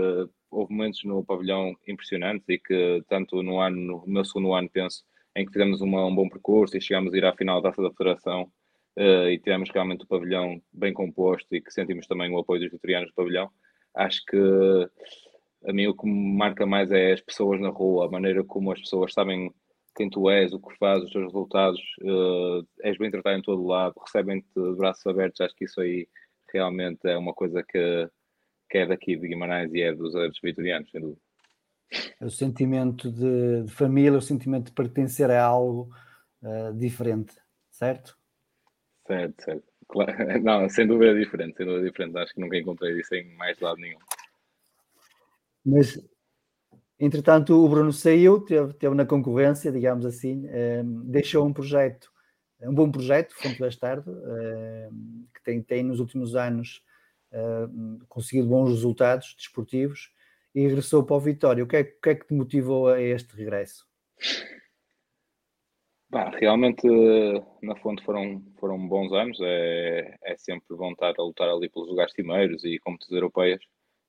houve 0.48 0.72
momentos 0.72 1.02
no 1.02 1.24
pavilhão 1.24 1.74
impressionantes 1.88 2.48
e 2.48 2.56
que 2.56 3.02
tanto 3.08 3.42
no 3.42 3.58
ano, 3.58 3.76
no 3.76 4.04
meu 4.06 4.24
segundo 4.24 4.54
ano, 4.54 4.70
penso, 4.70 5.02
em 5.34 5.44
que 5.44 5.52
fizemos 5.52 5.80
uma, 5.80 6.06
um 6.06 6.14
bom 6.14 6.28
percurso 6.28 6.76
e 6.76 6.80
chegámos 6.80 7.12
a 7.12 7.16
ir 7.16 7.24
à 7.24 7.34
final 7.34 7.60
da 7.60 7.70
da 7.70 7.90
Federação 7.90 8.42
uh, 8.96 9.28
e 9.28 9.40
tivemos 9.40 9.70
realmente 9.70 10.04
o 10.04 10.06
pavilhão 10.06 10.62
bem 10.72 10.92
composto 10.92 11.52
e 11.52 11.60
que 11.60 11.72
sentimos 11.72 12.06
também 12.06 12.32
o 12.32 12.38
apoio 12.38 12.60
dos 12.60 12.70
vitorianos 12.70 13.10
do 13.10 13.14
pavilhão. 13.14 13.50
Acho 13.92 14.24
que 14.24 14.38
a 15.66 15.72
mim 15.72 15.88
o 15.88 15.96
que 15.96 16.06
me 16.06 16.36
marca 16.36 16.64
mais 16.64 16.92
é 16.92 17.12
as 17.12 17.20
pessoas 17.20 17.60
na 17.60 17.70
rua, 17.70 18.06
a 18.06 18.08
maneira 18.08 18.44
como 18.44 18.70
as 18.70 18.78
pessoas 18.78 19.12
sabem 19.12 19.52
quem 19.98 20.08
tu 20.08 20.30
és, 20.30 20.52
o 20.52 20.60
que 20.60 20.78
fazes, 20.78 21.06
os 21.06 21.12
teus 21.12 21.24
resultados, 21.24 21.80
uh, 22.02 22.64
és 22.84 22.96
bem 22.96 23.10
tratado 23.10 23.36
em 23.36 23.42
todo 23.42 23.66
lado, 23.66 23.94
recebem-te 24.00 24.46
de 24.54 24.76
braços 24.76 25.04
abertos, 25.04 25.40
acho 25.40 25.56
que 25.56 25.64
isso 25.64 25.80
aí 25.80 26.08
realmente 26.54 27.00
é 27.04 27.18
uma 27.18 27.34
coisa 27.34 27.64
que, 27.64 28.08
que 28.70 28.78
é 28.78 28.86
daqui 28.86 29.16
de 29.16 29.26
Guimarães 29.26 29.74
e 29.74 29.82
é 29.82 29.92
dos 29.92 30.14
adeptos 30.14 30.40
vitorianos, 30.40 30.88
sem 30.92 31.00
dúvida. 31.00 31.20
É 32.20 32.24
o 32.24 32.30
sentimento 32.30 33.10
de, 33.10 33.64
de, 33.64 33.72
família, 33.72 34.16
o 34.16 34.22
sentimento 34.22 34.66
de 34.66 34.72
pertencer 34.72 35.32
a 35.32 35.42
algo 35.42 35.90
uh, 36.42 36.72
diferente, 36.74 37.34
certo? 37.68 38.16
Certo, 39.04 39.42
certo. 39.42 39.64
Claro. 39.88 40.12
Não, 40.44 40.68
sem 40.68 40.86
dúvida 40.86 41.10
é 41.10 41.14
diferente, 41.14 41.56
sem 41.56 41.66
dúvida 41.66 41.86
é 41.86 41.90
diferente. 41.90 42.18
Acho 42.18 42.34
que 42.34 42.40
nunca 42.40 42.56
encontrei 42.56 43.00
isso 43.00 43.14
em 43.16 43.34
mais 43.34 43.58
lado 43.58 43.80
nenhum. 43.80 43.98
Mas, 45.64 45.98
entretanto, 46.98 47.54
o 47.54 47.68
Bruno 47.68 47.92
saiu, 47.92 48.40
teve, 48.40 48.72
teve 48.74 48.94
na 48.94 49.06
concorrência, 49.06 49.72
digamos 49.72 50.04
assim, 50.04 50.46
um, 50.46 50.50
ehm, 50.50 51.02
deixou 51.04 51.46
um 51.46 51.52
projeto, 51.52 52.10
um 52.62 52.74
bom 52.74 52.90
projeto, 52.90 53.34
Fonte 53.34 53.58
das 53.58 53.76
Tarde, 53.76 54.08
um, 54.08 54.12
ehm, 54.12 55.26
que 55.34 55.42
tem, 55.42 55.62
tem 55.62 55.82
nos 55.82 56.00
últimos 56.00 56.34
anos 56.34 56.82
um, 57.32 57.38
ehm, 57.38 57.98
conseguido 58.08 58.48
bons 58.48 58.70
resultados 58.70 59.34
desportivos 59.36 60.10
e 60.54 60.66
regressou 60.66 61.04
para 61.04 61.16
o 61.16 61.20
Vitória. 61.20 61.62
O 61.64 61.66
que 61.68 61.76
é, 61.76 61.80
o 61.82 62.00
que, 62.02 62.10
é 62.10 62.14
que 62.14 62.26
te 62.26 62.34
motivou 62.34 62.88
a 62.88 63.00
este 63.00 63.36
regresso? 63.36 63.86
Bah, 66.10 66.30
realmente 66.30 66.86
na 67.62 67.76
fonte 67.76 68.02
foram, 68.02 68.42
foram 68.58 68.88
bons 68.88 69.12
anos, 69.12 69.38
é, 69.42 70.16
é 70.24 70.36
sempre 70.38 70.74
vontade 70.74 71.16
a 71.18 71.22
lutar 71.22 71.50
ali 71.50 71.68
pelos 71.68 71.88
lugares 71.88 72.14
cimeiros 72.14 72.64
e 72.64 72.78
competições 72.78 73.16
europeias, 73.16 73.60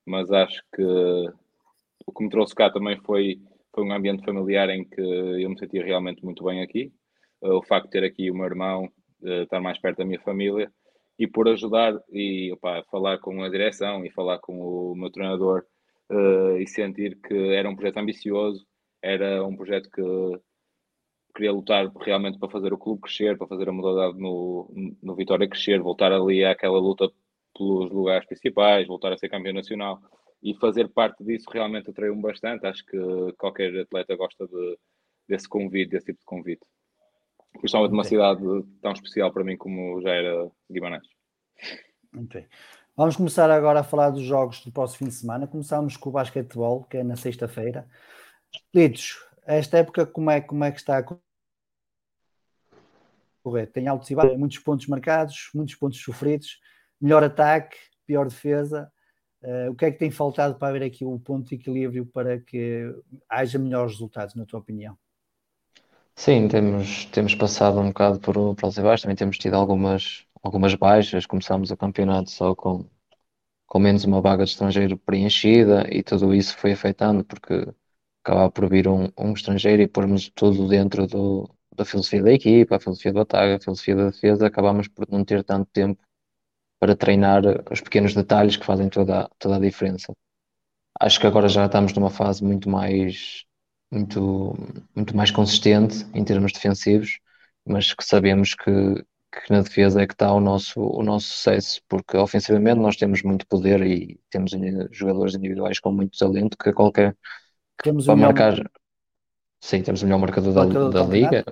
mas 0.06 0.30
acho 0.30 0.62
que 0.74 0.82
o 2.06 2.12
que 2.12 2.24
me 2.24 2.30
trouxe 2.30 2.54
cá 2.54 2.70
também 2.70 2.98
foi, 3.00 3.40
foi 3.74 3.84
um 3.84 3.92
ambiente 3.92 4.24
familiar 4.24 4.68
em 4.70 4.84
que 4.84 5.00
eu 5.00 5.48
me 5.48 5.58
sentia 5.58 5.84
realmente 5.84 6.24
muito 6.24 6.44
bem 6.44 6.62
aqui. 6.62 6.92
Uh, 7.42 7.54
o 7.54 7.62
facto 7.62 7.86
de 7.86 7.92
ter 7.92 8.04
aqui 8.04 8.30
o 8.30 8.34
meu 8.34 8.44
irmão, 8.44 8.84
uh, 9.22 9.42
estar 9.42 9.60
mais 9.60 9.78
perto 9.78 9.98
da 9.98 10.04
minha 10.04 10.20
família 10.20 10.70
e 11.18 11.26
por 11.26 11.48
ajudar 11.48 11.94
e 12.10 12.52
opa, 12.52 12.84
falar 12.90 13.18
com 13.18 13.42
a 13.42 13.48
direção 13.48 14.04
e 14.04 14.10
falar 14.10 14.38
com 14.38 14.58
o 14.58 14.94
meu 14.94 15.10
treinador 15.10 15.64
uh, 16.10 16.56
e 16.58 16.66
sentir 16.66 17.18
que 17.20 17.54
era 17.54 17.68
um 17.68 17.76
projeto 17.76 17.98
ambicioso, 17.98 18.66
era 19.02 19.44
um 19.44 19.56
projeto 19.56 19.90
que 19.90 20.02
queria 21.34 21.52
lutar 21.52 21.90
realmente 22.00 22.38
para 22.38 22.50
fazer 22.50 22.72
o 22.72 22.78
clube 22.78 23.02
crescer, 23.02 23.38
para 23.38 23.46
fazer 23.46 23.68
a 23.68 23.72
modalidade 23.72 24.18
no, 24.18 24.68
no 25.02 25.14
Vitória 25.14 25.48
crescer, 25.48 25.80
voltar 25.80 26.12
ali 26.12 26.44
àquela 26.44 26.78
luta 26.78 27.10
pelos 27.56 27.90
lugares 27.90 28.26
principais, 28.26 28.86
voltar 28.86 29.12
a 29.12 29.16
ser 29.16 29.28
campeão 29.28 29.54
nacional 29.54 30.00
e 30.42 30.54
fazer 30.54 30.88
parte 30.88 31.22
disso 31.22 31.50
realmente 31.50 31.90
atraiu-me 31.90 32.22
bastante. 32.22 32.66
Acho 32.66 32.84
que 32.84 32.98
qualquer 33.38 33.78
atleta 33.80 34.16
gosta 34.16 34.46
de, 34.46 34.78
desse 35.28 35.48
convite, 35.48 35.90
desse 35.90 36.06
tipo 36.06 36.20
de 36.20 36.24
convite. 36.24 36.62
Principalmente 37.52 37.90
de 37.90 37.96
uma 37.96 38.04
cidade 38.04 38.42
tão 38.80 38.92
especial 38.92 39.32
para 39.32 39.44
mim 39.44 39.56
como 39.56 40.00
já 40.00 40.10
era 40.10 40.50
Guimarães. 40.70 41.06
Okay. 42.24 42.46
Vamos 42.96 43.16
começar 43.16 43.50
agora 43.50 43.80
a 43.80 43.84
falar 43.84 44.10
dos 44.10 44.22
jogos 44.22 44.64
do 44.64 44.72
próximo 44.72 44.98
fim 44.98 45.04
de 45.06 45.14
semana. 45.14 45.46
Começamos 45.46 45.96
com 45.96 46.10
o 46.10 46.12
basquetebol, 46.12 46.84
que 46.84 46.98
é 46.98 47.04
na 47.04 47.16
sexta-feira. 47.16 47.88
Litos, 48.74 49.24
esta 49.46 49.78
época 49.78 50.06
como 50.06 50.30
é, 50.30 50.40
como 50.40 50.64
é 50.64 50.70
que 50.72 50.78
está 50.78 50.98
a 50.98 51.04
correr? 53.42 53.66
Tem 53.68 53.88
altos 53.88 54.10
e 54.10 54.14
baixos, 54.14 54.38
muitos 54.38 54.58
pontos 54.58 54.86
marcados, 54.86 55.50
muitos 55.54 55.74
pontos 55.74 56.00
sofridos, 56.00 56.60
melhor 57.00 57.24
ataque, 57.24 57.76
pior 58.06 58.28
defesa. 58.28 58.90
Uh, 59.42 59.70
o 59.70 59.74
que 59.74 59.86
é 59.86 59.90
que 59.90 59.98
tem 59.98 60.10
faltado 60.10 60.56
para 60.56 60.68
haver 60.68 60.82
aqui 60.82 61.04
o 61.04 61.18
ponto 61.18 61.48
de 61.48 61.54
equilíbrio 61.54 62.04
para 62.06 62.38
que 62.38 62.94
haja 63.28 63.58
melhores 63.58 63.92
resultados, 63.92 64.34
na 64.34 64.44
tua 64.44 64.60
opinião? 64.60 64.98
Sim, 66.14 66.48
temos, 66.48 67.06
temos 67.06 67.34
passado 67.34 67.80
um 67.80 67.88
bocado 67.88 68.20
por, 68.20 68.36
altos 68.36 68.76
e 68.76 68.82
baixos, 68.82 69.02
também 69.02 69.16
temos 69.16 69.38
tido 69.38 69.54
algumas, 69.54 70.26
algumas 70.42 70.74
baixas, 70.74 71.24
começámos 71.26 71.70
o 71.70 71.76
campeonato 71.76 72.30
só 72.30 72.54
com, 72.54 72.84
com 73.66 73.78
menos 73.78 74.04
uma 74.04 74.20
vaga 74.20 74.44
de 74.44 74.50
estrangeiro 74.50 74.98
preenchida 74.98 75.86
e 75.90 76.02
tudo 76.02 76.34
isso 76.34 76.56
foi 76.58 76.72
afetando 76.72 77.24
porque 77.24 77.68
acabava 78.24 78.50
por 78.50 78.68
vir 78.68 78.88
um, 78.88 79.08
um 79.18 79.32
estrangeiro 79.32 79.82
e 79.82 79.88
pormos 79.88 80.30
tudo 80.30 80.68
dentro 80.68 81.06
do, 81.06 81.50
da 81.74 81.84
filosofia 81.84 82.22
da 82.22 82.32
equipa, 82.32 82.76
a 82.76 82.80
filosofia 82.80 83.12
do 83.12 83.20
ataque, 83.20 83.54
a 83.54 83.60
filosofia 83.60 83.96
da 83.96 84.06
defesa, 84.10 84.46
acabámos 84.46 84.88
por 84.88 85.08
não 85.10 85.24
ter 85.24 85.44
tanto 85.44 85.70
tempo 85.72 86.02
para 86.80 86.96
treinar 86.96 87.42
os 87.70 87.80
pequenos 87.82 88.14
detalhes 88.14 88.56
que 88.56 88.64
fazem 88.64 88.88
toda, 88.88 89.30
toda 89.38 89.56
a 89.56 89.60
diferença. 89.60 90.14
Acho 90.98 91.20
que 91.20 91.26
agora 91.26 91.46
já 91.46 91.66
estamos 91.66 91.92
numa 91.92 92.10
fase 92.10 92.42
muito 92.42 92.68
mais, 92.68 93.44
muito, 93.92 94.54
muito 94.96 95.14
mais 95.14 95.30
consistente 95.30 96.06
em 96.14 96.24
termos 96.24 96.52
defensivos, 96.52 97.20
mas 97.66 97.92
que 97.92 98.02
sabemos 98.02 98.54
que, 98.54 98.94
que 99.04 99.50
na 99.50 99.60
defesa 99.60 100.02
é 100.02 100.06
que 100.06 100.14
está 100.14 100.32
o 100.32 100.40
nosso, 100.40 100.80
o 100.80 101.02
nosso 101.02 101.28
sucesso, 101.28 101.82
porque 101.86 102.16
ofensivamente 102.16 102.80
nós 102.80 102.96
temos 102.96 103.22
muito 103.22 103.46
poder 103.46 103.82
e 103.82 104.18
temos 104.30 104.52
jogadores 104.90 105.34
individuais 105.34 105.78
com 105.78 105.92
muito 105.92 106.18
talento 106.18 106.56
que 106.56 106.72
qualquer 106.72 107.14
temos 107.82 108.06
para 108.06 108.16
marcar. 108.16 108.52
Melhor... 108.52 108.70
Sim, 109.62 109.82
temos 109.82 110.02
o 110.02 110.06
melhor 110.06 110.18
marcador 110.18 110.54
da, 110.54 110.88
da 110.88 111.04
liga. 111.04 111.44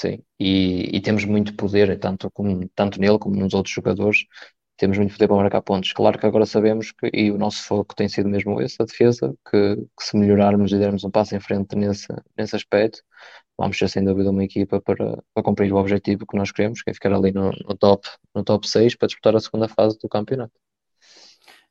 Sim, 0.00 0.24
e, 0.38 0.96
e, 0.96 1.00
temos 1.02 1.26
muito 1.26 1.54
poder, 1.54 1.98
tanto, 1.98 2.30
como, 2.30 2.66
tanto 2.70 2.98
nele 2.98 3.18
como 3.18 3.36
nos 3.36 3.52
outros 3.52 3.74
jogadores. 3.74 4.24
temos 4.78 4.96
muito 4.98 5.12
poder 5.12 5.28
para 5.28 5.36
marcar 5.36 5.62
pontos. 5.62 5.92
Claro 5.92 6.18
que 6.18 6.24
agora 6.26 6.46
sabemos 6.46 6.90
que, 6.92 7.10
e 7.12 7.30
o 7.30 7.36
nosso 7.38 7.62
foco 7.64 7.94
tem 7.94 8.08
sido 8.08 8.28
mesmo 8.28 8.60
esse, 8.62 8.80
a 8.80 8.86
defesa, 8.86 9.34
que, 9.50 9.76
que 9.76 10.04
se 10.04 10.16
melhorarmos 10.16 10.72
e 10.72 10.78
dermos 10.78 11.04
um 11.04 11.10
passo 11.10 11.36
em 11.36 11.40
frente 11.40 11.76
nesse, 11.76 12.08
nesse 12.36 12.56
aspecto, 12.56 13.02
vamos 13.58 13.76
ser 13.78 13.90
sem 13.90 14.02
dúvida 14.02 14.30
uma 14.30 14.44
equipa 14.44 14.80
para, 14.80 15.22
para 15.34 15.42
cumprir 15.42 15.70
o 15.72 15.76
objetivo 15.76 16.26
que 16.26 16.36
nós 16.36 16.50
queremos, 16.50 16.82
que 16.82 16.90
é 16.90 16.94
ficar 16.94 17.12
ali 17.12 17.32
no, 17.32 17.50
no 17.50 17.76
top, 17.76 18.08
no 18.34 18.42
top 18.42 18.66
6 18.68 18.94
para 18.96 19.08
disputar 19.08 19.36
a 19.36 19.40
segunda 19.40 19.68
fase 19.68 19.98
do 19.98 20.08
campeonato. 20.08 20.54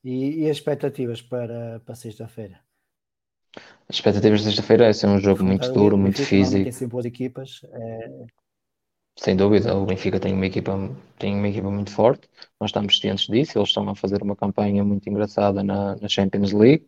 E, 0.03 0.43
e 0.43 0.49
as 0.49 0.57
expectativas 0.57 1.21
para, 1.21 1.79
para 1.79 1.95
sexta-feira? 1.95 2.61
As 3.89 3.95
expectativas 3.95 4.41
de 4.41 4.45
sexta-feira 4.45 4.85
é 4.85 4.93
ser 4.93 5.07
um 5.07 5.19
jogo 5.19 5.43
muito 5.43 5.71
duro, 5.71 5.97
muito 5.97 6.21
físico. 6.23 6.63
Tem 6.63 6.71
sempre 6.71 6.91
boas 6.91 7.05
equipas. 7.05 7.61
É... 7.73 8.25
Sem 9.17 9.35
dúvida, 9.35 9.75
o 9.75 9.85
Benfica 9.85 10.19
tem 10.19 10.33
uma 10.33 10.45
equipa, 10.45 10.77
tem 11.17 11.35
uma 11.35 11.49
equipa 11.49 11.69
muito 11.69 11.91
forte, 11.91 12.29
nós 12.59 12.69
estamos 12.69 12.97
cientes 12.99 13.27
disso, 13.27 13.57
eles 13.57 13.67
estão 13.67 13.89
a 13.89 13.95
fazer 13.95 14.21
uma 14.21 14.35
campanha 14.35 14.81
muito 14.81 15.09
engraçada 15.09 15.61
na, 15.61 15.97
na 15.97 16.07
Champions 16.07 16.53
League. 16.53 16.87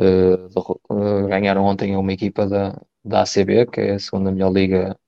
Uh, 0.00 0.48
uh, 0.90 1.28
ganharam 1.28 1.64
ontem 1.64 1.94
uma 1.94 2.12
equipa 2.12 2.46
da, 2.46 2.80
da 3.04 3.22
ACB, 3.22 3.66
que 3.66 3.80
é 3.80 3.92
a 3.92 3.98
segunda 3.98 4.32
melhor 4.32 4.52
liga 4.52 4.98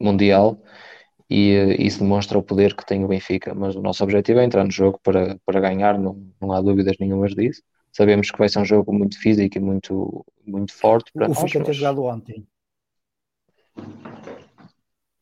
mundial, 0.00 0.62
e 1.28 1.56
uh, 1.56 1.82
isso 1.82 2.00
demonstra 2.00 2.38
o 2.38 2.42
poder 2.42 2.76
que 2.76 2.86
tem 2.86 3.04
o 3.04 3.08
Benfica. 3.08 3.54
Mas 3.54 3.74
o 3.74 3.82
nosso 3.82 4.04
objetivo 4.04 4.40
é 4.40 4.44
entrar 4.44 4.64
no 4.64 4.70
jogo 4.70 5.00
para, 5.02 5.38
para 5.44 5.60
ganhar, 5.60 5.98
não, 5.98 6.32
não 6.40 6.52
há 6.52 6.60
dúvidas 6.60 6.96
nenhumas 7.00 7.34
disso. 7.34 7.62
Sabemos 7.92 8.30
que 8.30 8.38
vai 8.38 8.48
ser 8.48 8.60
um 8.60 8.64
jogo 8.64 8.92
muito 8.92 9.18
físico 9.18 9.58
e 9.58 9.60
muito, 9.60 10.24
muito 10.46 10.72
forte. 10.72 11.12
Para 11.12 11.26
o 11.26 11.34
Benfica 11.34 11.64
ter 11.64 11.72
jogado 11.72 12.02
ontem. 12.04 12.46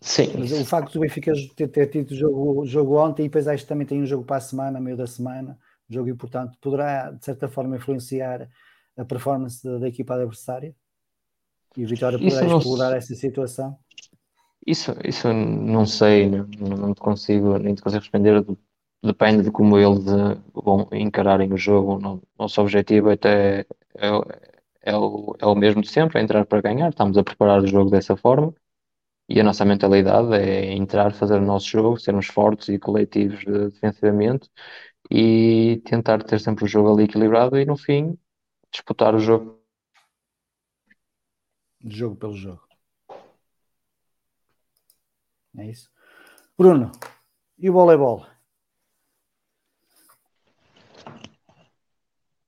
Sim. 0.01 0.33
Mas 0.39 0.53
o 0.53 0.65
facto 0.65 0.93
do 0.93 1.01
Benfica 1.01 1.33
ter, 1.57 1.69
ter 1.69 1.87
tido 1.89 2.15
jogo, 2.15 2.65
jogo 2.67 2.99
ontem 2.99 3.25
e 3.25 3.29
depois 3.29 3.49
acho 3.49 3.65
que 3.65 3.69
também 3.69 3.87
tem 3.87 4.03
um 4.03 4.07
jogo 4.07 4.25
para 4.25 4.37
a 4.37 4.41
semana, 4.41 4.81
meio 4.81 4.97
da 4.97 5.07
semana, 5.07 5.59
um 5.91 5.95
jogo 5.95 6.09
importante, 6.09 6.57
poderá 6.61 7.11
de 7.11 7.25
certa 7.25 7.49
forma 7.49 7.77
influenciar 7.77 8.49
a 8.97 9.05
performance 9.05 9.63
da, 9.63 9.79
da 9.79 9.89
equipa 9.89 10.15
adversária? 10.15 10.75
E 11.77 11.85
o 11.85 11.89
Vitória 11.89 12.19
poderá 12.19 12.47
não... 12.47 12.59
explorar 12.59 12.97
essa 12.97 13.15
situação? 13.15 13.79
Isso, 14.67 14.95
isso 15.05 15.33
não 15.33 15.87
sei, 15.87 16.29
não, 16.29 16.47
não 16.77 16.95
te 16.95 17.01
consigo, 17.01 17.57
nem 17.59 17.75
te 17.75 17.83
consigo 17.83 18.03
responder. 18.03 18.45
Depende 19.03 19.45
de 19.45 19.51
como 19.51 19.79
eles 19.79 20.07
eh, 20.07 20.37
vão 20.53 20.89
encararem 20.93 21.53
o 21.53 21.57
jogo. 21.57 22.21
Nosso 22.39 22.61
objetivo 22.61 23.11
até 23.11 23.61
é, 23.95 24.09
é, 24.83 24.97
o, 24.97 25.35
é 25.39 25.47
o 25.47 25.55
mesmo 25.55 25.83
de 25.83 25.89
sempre, 25.91 26.19
é 26.19 26.23
entrar 26.23 26.45
para 26.47 26.61
ganhar. 26.61 26.89
Estamos 26.91 27.17
a 27.17 27.25
preparar 27.25 27.63
o 27.63 27.67
jogo 27.67 27.91
dessa 27.91 28.17
forma 28.17 28.55
e 29.29 29.41
a 29.41 29.45
nossa 29.45 29.65
mentalidade 29.65 30.35
é 30.35 30.73
entrar, 30.75 31.13
fazer 31.15 31.39
o 31.39 31.45
nosso 31.47 31.69
jogo, 31.69 31.99
sermos 31.99 32.27
fortes 32.27 32.69
e 32.69 32.79
coletivos 32.79 33.45
defensivamente 33.45 34.51
e 35.11 35.83
tentar 35.85 36.23
ter 36.25 36.41
sempre 36.41 36.65
o 36.65 36.69
jogo 36.69 36.93
ali 36.93 37.05
equilibrado 37.05 37.59
e 37.59 37.65
no 37.65 37.77
fim 37.77 38.19
disputar 38.73 39.15
o 39.15 39.21
jogo. 39.21 39.61
Jogo 41.85 42.17
pelo 42.17 42.35
jogo. 42.37 42.63
É 45.59 45.71
isso. 45.71 45.91
Bruno, 46.57 46.93
e 47.59 47.71
o 47.71 47.73
voleibol? 47.73 48.27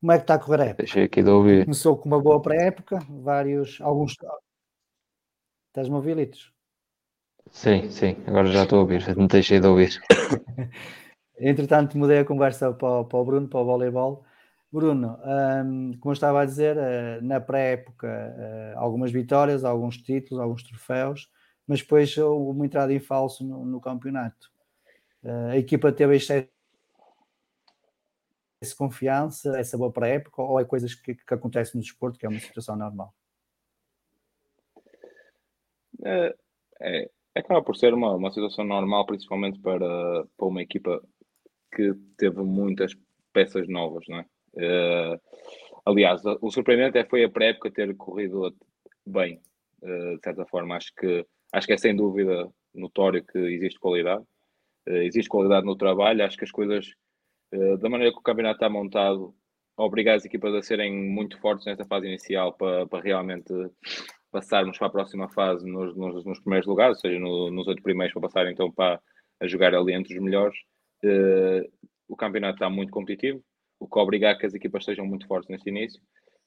Como 0.01 0.13
é 0.13 0.17
que 0.17 0.23
está 0.23 0.35
a 0.35 0.39
correr 0.39 0.61
a 0.63 0.65
época? 0.65 0.83
Deixei 0.83 1.05
aqui 1.05 1.23
de 1.23 1.29
ouvir. 1.29 1.65
Começou 1.65 1.95
com 1.97 2.09
uma 2.09 2.21
boa 2.21 2.41
pré-época, 2.41 3.01
vários, 3.09 3.79
alguns. 3.83 4.17
Estás-me 5.69 5.95
a 5.95 5.97
ouvir, 5.99 6.17
Litos? 6.17 6.53
Sim, 7.51 7.91
sim, 7.91 8.17
agora 8.27 8.47
já 8.47 8.63
estou 8.63 8.79
a 8.79 8.83
ouvir, 8.83 9.17
me 9.17 9.27
deixei 9.27 9.61
de 9.61 9.67
ouvir. 9.67 10.01
Entretanto, 11.39 11.99
mudei 11.99 12.19
a 12.19 12.25
conversa 12.25 12.73
para, 12.73 13.05
para 13.05 13.19
o 13.19 13.25
Bruno, 13.25 13.49
para 13.49 13.61
o 13.61 13.65
voleibol. 13.65 14.25
Bruno, 14.73 15.19
um, 15.25 15.93
como 15.99 16.13
eu 16.13 16.15
estava 16.15 16.41
a 16.41 16.45
dizer, 16.47 16.77
uh, 16.77 17.23
na 17.23 17.41
pré-época, 17.41 18.07
uh, 18.07 18.79
algumas 18.79 19.11
vitórias, 19.11 19.65
alguns 19.65 19.99
títulos, 19.99 20.41
alguns 20.41 20.63
troféus, 20.63 21.29
mas 21.67 21.81
depois 21.81 22.17
houve 22.17 22.57
uma 22.57 22.65
entrada 22.65 22.93
em 22.93 23.01
falso 23.01 23.45
no, 23.45 23.67
no 23.67 23.81
campeonato. 23.81 24.49
Uh, 25.23 25.51
a 25.51 25.57
equipa 25.57 25.93
teve 25.93 26.17
excesso 26.17 26.49
de 28.62 28.75
confiança, 28.77 29.59
essa 29.59 29.79
boa 29.79 29.90
pré-época, 29.90 30.42
ou 30.42 30.61
é 30.61 30.64
coisas 30.64 30.94
que, 30.94 31.14
que 31.14 31.35
acontecem 31.35 31.77
no 31.77 31.83
desporto, 31.83 32.18
que 32.18 32.27
é 32.27 32.29
uma 32.29 32.38
situação 32.38 32.77
normal? 32.77 33.14
É, 36.05 36.37
é, 36.81 37.11
acaba 37.35 37.62
por 37.62 37.77
ser 37.77 37.94
uma, 37.94 38.14
uma 38.14 38.31
situação 38.31 38.64
normal, 38.64 39.07
principalmente 39.07 39.59
para, 39.61 40.27
para 40.37 40.46
uma 40.46 40.62
equipa 40.62 41.03
que 41.75 41.94
teve 42.16 42.42
muitas 42.42 42.94
peças 43.33 43.68
novas, 43.68 44.05
não 44.09 44.18
é? 44.18 44.27
Uh, 44.53 45.20
aliás, 45.85 46.20
o 46.40 46.51
surpreendente 46.51 46.99
é 46.99 47.05
foi 47.05 47.25
a 47.25 47.31
pré-época 47.31 47.70
ter 47.70 47.96
corrido 47.96 48.55
bem, 49.07 49.40
uh, 49.83 50.16
de 50.16 50.20
certa 50.23 50.44
forma. 50.46 50.77
Acho 50.77 50.92
que, 50.94 51.27
acho 51.53 51.66
que 51.66 51.73
é 51.73 51.79
sem 51.79 51.94
dúvida 51.94 52.51
notório 52.75 53.25
que 53.25 53.38
existe 53.38 53.79
qualidade. 53.79 54.23
Uh, 54.88 55.03
existe 55.03 55.29
qualidade 55.29 55.64
no 55.64 55.77
trabalho. 55.77 56.25
Acho 56.25 56.37
que 56.37 56.44
as 56.44 56.51
coisas, 56.51 56.92
da 57.53 57.89
maneira 57.89 58.13
que 58.13 58.19
o 58.19 58.23
campeonato 58.23 58.57
está 58.57 58.69
montado, 58.69 59.35
obriga 59.77 60.15
as 60.15 60.25
equipas 60.25 60.55
a 60.55 60.63
serem 60.63 60.93
muito 60.93 61.39
fortes 61.41 61.67
nesta 61.67 61.85
fase 61.85 62.07
inicial 62.07 62.53
para, 62.55 62.87
para 62.87 63.03
realmente 63.03 63.53
passarmos 64.31 64.79
para 64.79 64.87
a 64.87 64.91
próxima 64.91 65.29
fase 65.29 65.69
nos, 65.69 65.97
nos, 65.97 66.25
nos 66.25 66.41
primeiros 66.41 66.67
lugares, 66.67 66.97
ou 66.99 67.01
seja, 67.01 67.19
no, 67.19 67.51
nos 67.51 67.67
oito 67.67 67.83
primeiros, 67.83 68.13
para 68.13 68.23
passar 68.23 68.51
então 68.51 68.71
para 68.71 69.01
a 69.41 69.47
jogar 69.47 69.75
ali 69.75 69.93
entre 69.93 70.17
os 70.17 70.23
melhores. 70.23 70.57
Uh, 71.03 71.67
o 72.09 72.17
campeonato 72.17 72.57
está 72.57 72.69
muito 72.69 72.93
competitivo, 72.93 73.43
o 73.79 73.89
que 73.89 73.99
obriga 73.99 74.31
a 74.31 74.39
que 74.39 74.47
as 74.47 74.55
equipas 74.55 74.85
sejam 74.85 75.07
muito 75.07 75.27
fortes 75.27 75.49
neste 75.49 75.69
início. 75.71 76.01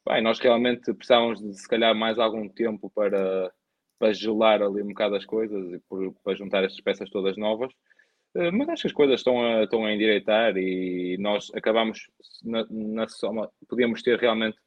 Bem, 0.06 0.22
nós 0.22 0.39
realmente 0.39 0.94
precisávamos 0.94 1.42
de 1.42 1.60
se 1.60 1.68
calhar 1.68 1.96
mais 1.96 2.20
algum 2.20 2.48
tempo 2.48 2.89
para, 2.89 3.52
para 3.98 4.13
gelar 4.13 4.62
ali 4.62 4.84
um 4.84 4.89
bocado 4.89 5.16
as 5.16 5.26
coisas 5.26 5.74
e 5.74 5.80
por, 5.89 6.13
para 6.24 6.36
juntar 6.36 6.63
estas 6.63 6.82
peças 6.82 7.10
todas 7.10 7.38
novas. 7.38 7.72
Uh, 8.36 8.52
mas 8.52 8.69
acho 8.69 8.82
que 8.84 8.88
as 8.88 8.93
coisas 8.93 9.19
estão 9.19 9.43
a, 9.43 9.63
estão 9.63 9.86
a 9.86 9.93
endireitar 9.93 10.58
e 10.58 11.17
nós 11.19 11.52
acabamos 11.54 12.10
na, 12.43 12.65
na 12.69 13.08
soma, 13.08 13.50
podíamos 13.67 14.02
ter 14.02 14.19
realmente 14.19 14.58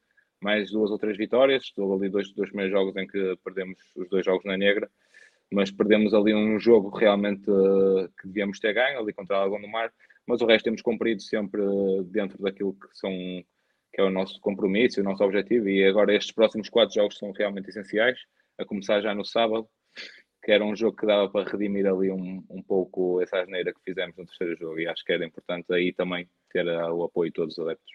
mais 0.41 0.71
duas 0.71 0.91
ou 0.91 0.97
três 0.97 1.17
vitórias. 1.17 1.71
Houve 1.77 2.05
ali 2.05 2.11
dois, 2.11 2.31
dois 2.33 2.49
primeiros 2.49 2.77
jogos 2.77 2.95
em 2.95 3.07
que 3.07 3.37
perdemos 3.43 3.77
os 3.95 4.07
dois 4.09 4.25
jogos 4.25 4.45
na 4.45 4.57
Negra, 4.57 4.89
mas 5.51 5.71
perdemos 5.71 6.13
ali 6.13 6.33
um 6.33 6.59
jogo 6.59 6.95
realmente 6.95 7.49
uh, 7.49 8.09
que 8.19 8.27
devíamos 8.27 8.59
ter 8.59 8.73
ganho, 8.73 8.99
ali 8.99 9.13
contra 9.13 9.37
a 9.37 9.39
Lagoa 9.41 9.61
do 9.61 9.67
Mar, 9.67 9.91
mas 10.25 10.41
o 10.41 10.45
resto 10.45 10.65
temos 10.65 10.81
cumprido 10.81 11.21
sempre 11.21 11.61
dentro 12.05 12.41
daquilo 12.41 12.73
que 12.73 12.87
são 12.93 13.11
que 13.97 14.01
é 14.01 14.03
o 14.03 14.11
nosso 14.11 14.39
compromisso, 14.41 15.01
o 15.01 15.03
nosso 15.03 15.23
objetivo, 15.23 15.67
e 15.67 15.83
agora 15.83 16.13
estes 16.13 16.31
próximos 16.31 16.69
quatro 16.69 16.93
jogos 16.93 17.17
são 17.17 17.31
realmente 17.31 17.69
essenciais, 17.69 18.19
a 18.55 18.63
começar 18.63 19.01
já 19.01 19.15
no 19.15 19.25
sábado, 19.25 19.67
que 20.47 20.53
era 20.53 20.63
um 20.63 20.73
jogo 20.73 20.95
que 20.95 21.05
dava 21.05 21.27
para 21.27 21.51
redimir 21.51 21.85
ali 21.85 22.09
um, 22.09 22.41
um 22.49 22.63
pouco 22.63 23.21
essa 23.21 23.37
asneira 23.37 23.73
que 23.73 23.81
fizemos 23.83 24.15
no 24.15 24.25
terceiro 24.25 24.57
jogo, 24.57 24.79
e 24.79 24.87
acho 24.87 25.03
que 25.03 25.11
era 25.11 25.25
importante 25.25 25.73
aí 25.73 25.91
também 25.91 26.25
ter 26.49 26.65
o 26.65 27.03
apoio 27.03 27.29
de 27.29 27.33
todos 27.33 27.57
os 27.57 27.65
adeptos. 27.65 27.91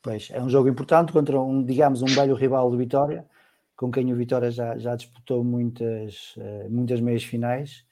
Pois, 0.00 0.30
é 0.30 0.40
um 0.40 0.48
jogo 0.48 0.68
importante 0.68 1.12
contra 1.12 1.40
um, 1.40 1.64
digamos, 1.64 2.00
um 2.00 2.06
velho 2.06 2.36
rival 2.36 2.70
de 2.70 2.76
Vitória, 2.76 3.26
com 3.74 3.90
quem 3.90 4.12
o 4.12 4.16
Vitória 4.16 4.52
já, 4.52 4.78
já 4.78 4.94
disputou 4.94 5.42
muitas, 5.42 6.36
eh, 6.38 6.68
muitas 6.68 7.00
meias 7.00 7.24
finais 7.24 7.84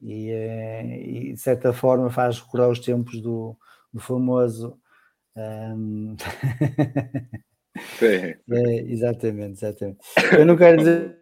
e, 0.00 0.30
eh, 0.30 1.00
e, 1.00 1.32
de 1.32 1.40
certa 1.40 1.72
forma 1.72 2.10
faz 2.10 2.40
recordar 2.40 2.70
os 2.70 2.80
tempos 2.80 3.20
do, 3.20 3.56
do 3.92 4.00
famoso. 4.00 4.76
Um... 5.36 6.16
Sim. 8.00 8.34
é, 8.50 8.80
exatamente, 8.82 9.64
exatamente. 9.64 10.00
Eu 10.36 10.44
não 10.44 10.56
quero 10.56 10.78
dizer 10.78 11.21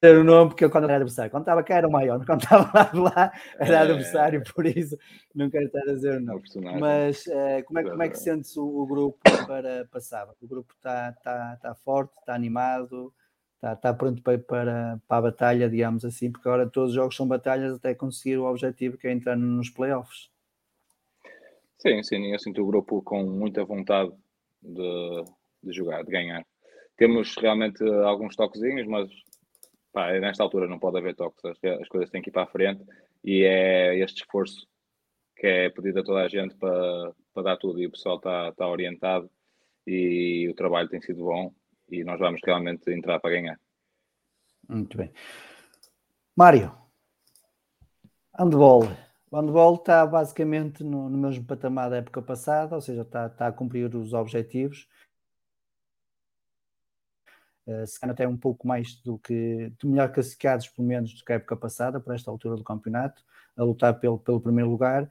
ter 0.00 0.18
o 0.18 0.24
nome, 0.24 0.50
porque 0.50 0.64
eu 0.64 0.70
quando 0.70 0.84
era 0.84 0.96
adversário, 0.96 1.30
quando 1.30 1.42
estava 1.42 1.62
cá 1.62 1.76
era 1.76 1.88
o 1.88 1.90
maior, 1.90 2.24
quando 2.24 2.42
estava 2.42 2.70
lá 2.74 2.84
de 2.84 2.98
lá 2.98 3.32
era 3.58 3.74
é, 3.74 3.78
adversário, 3.78 4.42
por 4.54 4.66
isso 4.66 4.96
não 5.34 5.50
quero 5.50 5.66
estar 5.66 5.80
a 5.80 5.92
dizer 5.92 6.18
o 6.18 6.20
nome. 6.20 6.42
Mas 6.78 7.26
uh, 7.26 7.64
como, 7.64 7.78
é, 7.78 7.82
como 7.84 8.02
é 8.02 8.08
que 8.08 8.18
sentes 8.18 8.56
o, 8.56 8.64
o 8.64 8.86
grupo 8.86 9.18
para 9.46 9.86
passar? 9.90 10.28
O 10.40 10.46
grupo 10.46 10.72
está 10.74 11.12
tá, 11.22 11.58
tá 11.60 11.74
forte, 11.74 12.12
está 12.18 12.34
animado, 12.34 13.12
está 13.54 13.74
tá 13.74 13.94
pronto 13.94 14.22
para, 14.22 14.38
para, 14.38 15.00
para 15.08 15.18
a 15.18 15.22
batalha, 15.22 15.68
digamos 15.68 16.04
assim, 16.04 16.30
porque 16.30 16.48
agora 16.48 16.68
todos 16.68 16.90
os 16.90 16.96
jogos 16.96 17.16
são 17.16 17.26
batalhas 17.26 17.74
até 17.74 17.94
conseguir 17.94 18.36
o 18.36 18.44
objetivo 18.44 18.98
que 18.98 19.08
é 19.08 19.12
entrar 19.12 19.36
nos 19.36 19.70
playoffs. 19.70 20.30
Sim, 21.78 22.02
sim, 22.02 22.32
eu 22.32 22.38
sinto 22.38 22.62
o 22.62 22.66
grupo 22.66 23.02
com 23.02 23.22
muita 23.24 23.64
vontade 23.64 24.10
de, 24.62 25.24
de 25.62 25.72
jogar, 25.72 26.02
de 26.04 26.10
ganhar. 26.10 26.44
Temos 26.96 27.34
realmente 27.36 27.82
alguns 28.04 28.34
toquezinhos, 28.36 28.86
mas 28.86 29.10
pá, 29.92 30.12
nesta 30.18 30.42
altura 30.42 30.66
não 30.66 30.78
pode 30.78 30.98
haver 30.98 31.14
toques, 31.14 31.42
as 31.44 31.88
coisas 31.88 32.10
têm 32.10 32.22
que 32.22 32.30
ir 32.30 32.32
para 32.32 32.44
a 32.44 32.48
frente 32.48 32.84
e 33.24 33.44
é 33.44 33.98
este 33.98 34.22
esforço 34.22 34.66
que 35.36 35.46
é 35.46 35.68
pedido 35.68 36.00
a 36.00 36.04
toda 36.04 36.22
a 36.22 36.28
gente 36.28 36.54
para, 36.56 37.12
para 37.34 37.42
dar 37.42 37.56
tudo 37.56 37.80
e 37.80 37.86
o 37.86 37.90
pessoal 37.90 38.16
está, 38.16 38.48
está 38.48 38.66
orientado 38.66 39.30
e 39.86 40.48
o 40.50 40.54
trabalho 40.54 40.88
tem 40.88 41.00
sido 41.00 41.24
bom 41.24 41.52
e 41.90 42.02
nós 42.02 42.18
vamos 42.18 42.40
realmente 42.44 42.90
entrar 42.90 43.20
para 43.20 43.30
ganhar. 43.30 43.60
Muito 44.68 44.96
bem. 44.96 45.12
Mário, 46.34 46.72
Handball. 48.38 48.84
O 49.30 49.36
handball 49.36 49.74
está 49.74 50.06
basicamente 50.06 50.84
no, 50.84 51.08
no, 51.08 51.18
mesmo 51.18 51.44
patamar 51.44 51.90
da 51.90 51.96
época 51.96 52.22
passada, 52.22 52.74
ou 52.74 52.80
seja, 52.80 53.02
está, 53.02 53.26
está 53.26 53.46
a 53.48 53.52
cumprir 53.52 53.94
os 53.94 54.12
objetivos. 54.12 54.86
Uh, 57.66 57.86
se 57.86 57.98
calhar 57.98 58.14
até 58.14 58.28
um 58.28 58.36
pouco 58.36 58.66
mais 58.66 58.94
do 59.02 59.18
que 59.18 59.72
melhor 59.82 60.12
classificados, 60.12 60.68
pelo 60.68 60.86
menos, 60.86 61.14
do 61.14 61.24
que 61.24 61.32
a 61.32 61.36
época 61.36 61.56
passada, 61.56 62.00
para 62.00 62.14
esta 62.14 62.30
altura 62.30 62.56
do 62.56 62.64
campeonato, 62.64 63.22
a 63.56 63.64
lutar 63.64 63.98
pelo, 63.98 64.18
pelo 64.18 64.40
primeiro 64.40 64.70
lugar. 64.70 65.10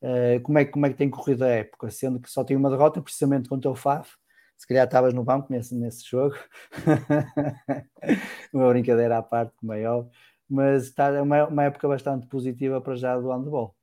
Uh, 0.00 0.40
como, 0.42 0.58
é, 0.58 0.64
como 0.64 0.86
é 0.86 0.90
que 0.90 0.96
tem 0.96 1.08
corrido 1.08 1.44
a 1.44 1.48
época? 1.48 1.90
Sendo 1.90 2.20
que 2.20 2.30
só 2.30 2.42
tem 2.44 2.56
uma 2.56 2.70
derrota, 2.70 3.00
precisamente 3.00 3.48
contra 3.48 3.70
o 3.70 3.74
FAF. 3.74 4.16
Se 4.58 4.66
calhar 4.66 4.84
estavas 4.84 5.14
no 5.14 5.24
banco 5.24 5.48
nesse, 5.50 5.74
nesse 5.74 6.08
jogo. 6.08 6.36
uma 8.52 8.68
brincadeira 8.68 9.18
à 9.18 9.22
parte, 9.22 9.52
como 9.56 9.72
é 9.72 9.84
óbvio 9.88 10.12
mas 10.52 10.84
está 10.84 11.08
é 11.08 11.22
uma, 11.22 11.46
uma 11.48 11.64
época 11.64 11.88
bastante 11.88 12.26
positiva 12.26 12.80
para 12.80 12.94
já 12.94 13.18
do 13.18 13.30
handball. 13.30 13.74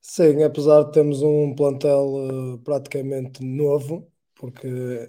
Sim, 0.00 0.42
apesar 0.42 0.82
de 0.82 0.92
termos 0.92 1.22
um 1.22 1.54
plantel 1.54 2.54
uh, 2.54 2.58
praticamente 2.58 3.44
novo, 3.44 4.10
porque 4.34 5.08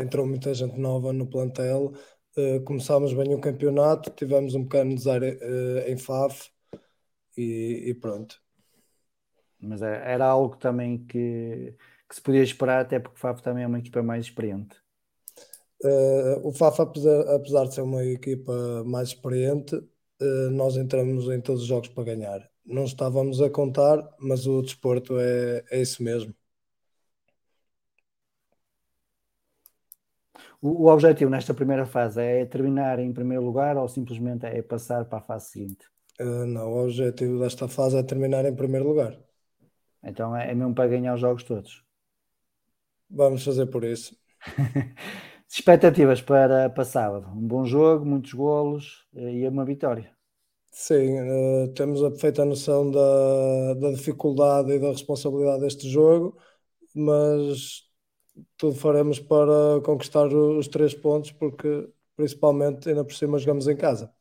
entrou 0.00 0.26
muita 0.26 0.54
gente 0.54 0.78
nova 0.78 1.12
no 1.12 1.26
plantel, 1.26 1.92
uh, 2.36 2.62
começámos 2.64 3.12
bem 3.12 3.34
o 3.34 3.40
campeonato, 3.40 4.10
tivemos 4.10 4.54
um 4.54 4.64
pequeno 4.64 4.94
desaire 4.94 5.38
uh, 5.42 5.90
em 5.90 5.96
FAF 5.96 6.50
e, 7.36 7.90
e, 7.90 7.94
pronto. 7.94 8.40
Mas 9.60 9.82
é, 9.82 10.12
era 10.12 10.26
algo 10.26 10.56
também 10.56 11.04
que, 11.06 11.74
que 12.08 12.14
se 12.14 12.20
podia 12.22 12.42
esperar, 12.42 12.80
até 12.80 12.98
porque 12.98 13.16
o 13.16 13.20
FAF 13.20 13.42
também 13.42 13.64
é 13.64 13.66
uma 13.66 13.78
equipa 13.78 14.02
mais 14.02 14.26
experiente. 14.26 14.76
Uh, 15.82 16.46
o 16.46 16.52
FAF, 16.52 16.80
apesar, 16.80 17.34
apesar, 17.34 17.64
de 17.66 17.74
ser 17.74 17.82
uma 17.82 18.04
equipa 18.04 18.84
mais 18.84 19.08
experiente, 19.08 19.80
nós 20.50 20.76
entramos 20.76 21.28
em 21.28 21.40
todos 21.40 21.62
os 21.62 21.68
jogos 21.68 21.88
para 21.90 22.02
ganhar. 22.02 22.50
Não 22.66 22.84
estávamos 22.84 23.40
a 23.40 23.48
contar, 23.48 24.02
mas 24.18 24.48
o 24.48 24.62
desporto 24.62 25.16
é, 25.16 25.64
é 25.70 25.80
isso 25.80 26.02
mesmo. 26.02 26.34
O, 30.60 30.84
o, 30.84 30.92
objetivo 30.92 31.30
nesta 31.30 31.54
primeira 31.54 31.86
fase 31.86 32.20
é 32.20 32.44
terminar 32.44 32.98
em 32.98 33.12
primeiro 33.12 33.44
lugar 33.44 33.76
ou 33.76 33.88
simplesmente 33.88 34.44
é 34.44 34.60
passar 34.60 35.04
para 35.04 35.18
a 35.18 35.22
fase 35.22 35.50
seguinte? 35.50 35.86
Uh, 36.20 36.46
não, 36.46 36.72
o 36.72 36.84
objetivo 36.84 37.38
desta 37.38 37.68
fase 37.68 37.96
é 37.96 38.02
terminar 38.02 38.44
em 38.44 38.54
primeiro 38.54 38.88
lugar. 38.88 39.16
Então 40.02 40.36
é, 40.36 40.50
é 40.50 40.54
mesmo 40.54 40.74
para 40.74 40.88
ganhar 40.88 41.14
os 41.14 41.20
jogos 41.20 41.44
todos? 41.44 41.84
Vamos 43.08 43.44
fazer 43.44 43.66
por 43.66 43.84
isso. 43.84 44.16
Expectativas 45.48 46.20
para, 46.20 46.68
para 46.68 46.84
sábado? 46.84 47.28
Um 47.30 47.46
bom 47.46 47.64
jogo, 47.64 48.04
muitos 48.04 48.34
golos 48.34 49.06
eh, 49.14 49.32
e 49.32 49.48
uma 49.48 49.64
vitória. 49.64 50.12
Sim, 50.70 51.18
uh, 51.20 51.68
temos 51.74 52.04
a 52.04 52.10
perfeita 52.10 52.44
noção 52.44 52.90
da, 52.90 53.74
da 53.74 53.90
dificuldade 53.90 54.72
e 54.72 54.78
da 54.78 54.88
responsabilidade 54.88 55.60
deste 55.60 55.88
jogo, 55.88 56.36
mas 56.94 57.87
tudo 58.56 58.76
faremos 58.76 59.18
para 59.18 59.80
conquistar 59.84 60.26
os 60.26 60.68
três 60.68 60.94
pontos, 60.94 61.32
porque 61.32 61.88
principalmente 62.16 62.88
ainda 62.88 63.04
por 63.04 63.14
cima 63.14 63.38
jogamos 63.38 63.68
em 63.68 63.76
casa. 63.76 64.12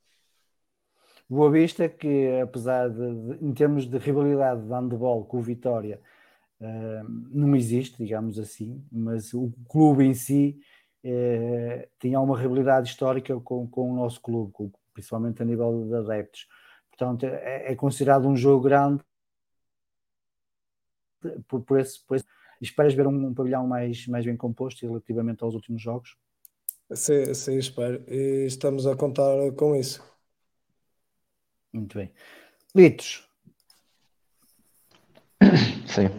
Boa 1.30 1.52
Vista, 1.52 1.90
que 1.90 2.40
apesar 2.42 2.90
de, 2.90 3.04
em 3.42 3.54
termos 3.54 3.86
de 3.86 3.98
rivalidade 3.98 4.62
de 4.62 4.70
handball 4.70 5.26
com 5.26 5.40
o 5.40 5.42
Vitória, 5.42 6.00
uh, 6.62 7.04
não 7.30 7.56
existe, 7.56 7.98
digamos 7.98 8.40
assim, 8.40 8.82
mas 8.92 9.34
o 9.34 9.52
clube 9.68 10.06
em 10.06 10.14
si 10.14 10.58
é, 11.04 11.90
tinha 12.00 12.20
uma 12.20 12.38
rivalidade 12.38 12.90
histórica 12.90 13.40
com, 13.42 13.68
com 13.68 13.92
o 13.92 13.96
nosso 13.96 14.22
clube, 14.22 14.52
com, 14.52 14.72
principalmente 14.94 15.42
a 15.42 15.46
nível 15.46 15.88
de 15.88 15.96
adeptos. 15.96 16.48
Portanto, 16.90 17.26
é, 17.26 17.72
é 17.72 17.76
considerado 17.76 18.28
um 18.28 18.36
jogo 18.36 18.64
grande 18.64 19.04
por, 21.48 21.62
por, 21.62 21.80
esse, 21.80 22.04
por 22.06 22.18
esse. 22.18 22.26
Esperas 22.62 22.94
ver 22.94 23.08
um, 23.08 23.28
um, 23.28 23.34
pavilhão 23.34 23.68
mais, 23.68 24.08
mais 24.08 24.26
bem 24.26 24.36
composto 24.36 24.86
relativamente 24.86 25.44
aos 25.44 25.54
últimos 25.54 25.82
jogos? 25.82 26.16
Sim, 26.92 27.34
sim, 27.34 27.58
espero. 27.58 28.04
E 28.08 28.46
estamos 28.46 28.88
a 28.88 28.96
contar 28.96 29.52
com 29.56 29.76
isso. 29.76 30.04
Muito 31.74 31.98
bem. 31.98 32.12
Litos. 32.76 33.28
Sim. 35.88 36.10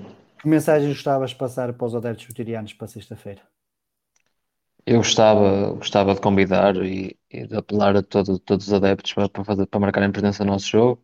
Que 0.40 0.48
mensagem 0.48 0.88
gostavas 0.88 1.30
de 1.30 1.36
passar 1.36 1.72
para 1.72 1.86
os 1.86 1.94
adeptos 1.94 2.26
veteranos 2.26 2.72
para 2.72 2.86
sexta-feira? 2.86 3.42
Eu 4.86 4.98
gostava, 4.98 5.72
gostava 5.72 6.14
de 6.14 6.20
convidar 6.20 6.76
e, 6.76 7.18
e 7.30 7.46
de 7.46 7.56
apelar 7.56 7.96
a 7.96 8.02
todo, 8.02 8.38
todos 8.38 8.68
os 8.68 8.72
adeptos 8.72 9.12
para, 9.12 9.28
para, 9.28 9.44
fazer, 9.44 9.66
para 9.66 9.80
marcarem 9.80 10.12
presença 10.12 10.44
no 10.44 10.52
nosso 10.52 10.68
jogo. 10.68 11.02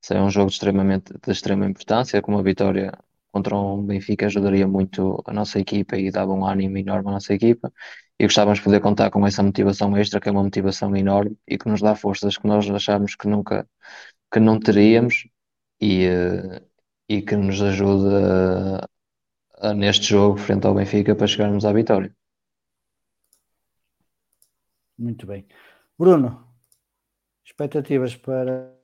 Será 0.00 0.22
um 0.22 0.30
jogo 0.30 0.48
de, 0.48 0.54
extremamente, 0.54 1.12
de 1.12 1.32
extrema 1.32 1.66
importância, 1.66 2.22
com 2.22 2.32
uma 2.32 2.42
vitória 2.42 2.92
contra 3.36 3.54
um 3.54 3.84
Benfica 3.84 4.26
ajudaria 4.26 4.66
muito 4.66 5.22
a 5.26 5.32
nossa 5.32 5.58
equipa 5.58 5.96
e 5.98 6.10
dava 6.10 6.32
um 6.32 6.46
ânimo 6.46 6.78
enorme 6.78 7.08
à 7.10 7.12
nossa 7.12 7.34
equipa. 7.34 7.70
E 8.18 8.24
gostávamos 8.24 8.58
de 8.60 8.64
poder 8.64 8.80
contar 8.80 9.10
com 9.10 9.26
essa 9.26 9.42
motivação 9.42 9.94
extra, 9.96 10.20
que 10.20 10.28
é 10.28 10.32
uma 10.32 10.42
motivação 10.42 10.96
enorme 10.96 11.36
e 11.46 11.58
que 11.58 11.68
nos 11.68 11.82
dá 11.82 11.94
forças 11.94 12.38
que 12.38 12.46
nós 12.46 12.68
achávamos 12.70 13.14
que 13.14 13.28
nunca 13.28 13.68
que 14.32 14.40
não 14.40 14.58
teríamos 14.58 15.28
e, 15.80 16.06
eh, 16.06 16.62
e 17.08 17.22
que 17.22 17.36
nos 17.36 17.60
ajuda 17.62 18.88
a, 19.58 19.70
a, 19.70 19.74
neste 19.74 20.06
jogo 20.06 20.38
frente 20.38 20.66
ao 20.66 20.74
Benfica 20.74 21.14
para 21.14 21.26
chegarmos 21.26 21.64
à 21.66 21.72
vitória. 21.72 22.14
Muito 24.98 25.26
bem. 25.26 25.46
Bruno, 25.98 26.48
expectativas 27.44 28.16
para. 28.16 28.75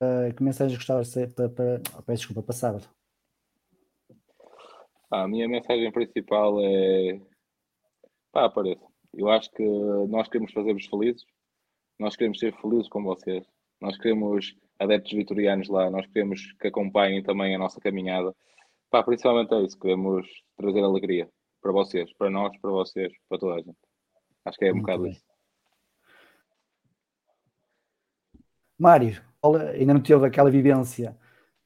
Uh, 0.00 0.34
que 0.34 0.42
mensagens 0.42 0.76
gostava 0.76 1.02
de 1.02 1.08
ser 1.08 1.32
para, 1.34 1.48
para, 1.48 1.80
oh, 1.96 2.02
peço 2.02 2.18
desculpa, 2.18 2.42
para 2.42 2.54
sábado? 2.54 2.86
Ah, 5.10 5.22
a 5.22 5.28
minha 5.28 5.48
mensagem 5.48 5.90
principal 5.90 6.60
é 6.60 7.20
pá, 8.30 8.44
apareça. 8.44 8.84
Eu 9.14 9.30
acho 9.30 9.50
que 9.52 9.64
nós 10.08 10.28
queremos 10.28 10.52
fazer-vos 10.52 10.84
felizes, 10.86 11.24
nós 11.98 12.14
queremos 12.14 12.38
ser 12.38 12.54
felizes 12.60 12.88
com 12.88 13.02
vocês, 13.02 13.46
nós 13.80 13.96
queremos 13.96 14.54
adeptos 14.78 15.12
vitorianos 15.12 15.68
lá, 15.68 15.90
nós 15.90 16.06
queremos 16.08 16.52
que 16.60 16.66
acompanhem 16.68 17.22
também 17.22 17.54
a 17.54 17.58
nossa 17.58 17.80
caminhada. 17.80 18.34
Pá, 18.90 19.02
principalmente 19.02 19.54
é 19.54 19.62
isso, 19.62 19.78
queremos 19.78 20.26
trazer 20.56 20.82
alegria 20.82 21.30
para 21.62 21.72
vocês, 21.72 22.12
para 22.18 22.28
nós, 22.28 22.56
para 22.60 22.70
vocês, 22.70 23.12
para 23.28 23.38
toda 23.38 23.54
a 23.54 23.62
gente. 23.62 23.78
Acho 24.44 24.58
que 24.58 24.66
é 24.66 24.70
um 24.70 24.74
Muito 24.74 24.86
bocado 24.86 25.02
bem. 25.04 25.12
isso. 25.12 25.24
Mário, 28.78 29.24
ainda 29.54 29.94
não 29.94 30.00
teve 30.00 30.26
aquela 30.26 30.50
vivência 30.50 31.16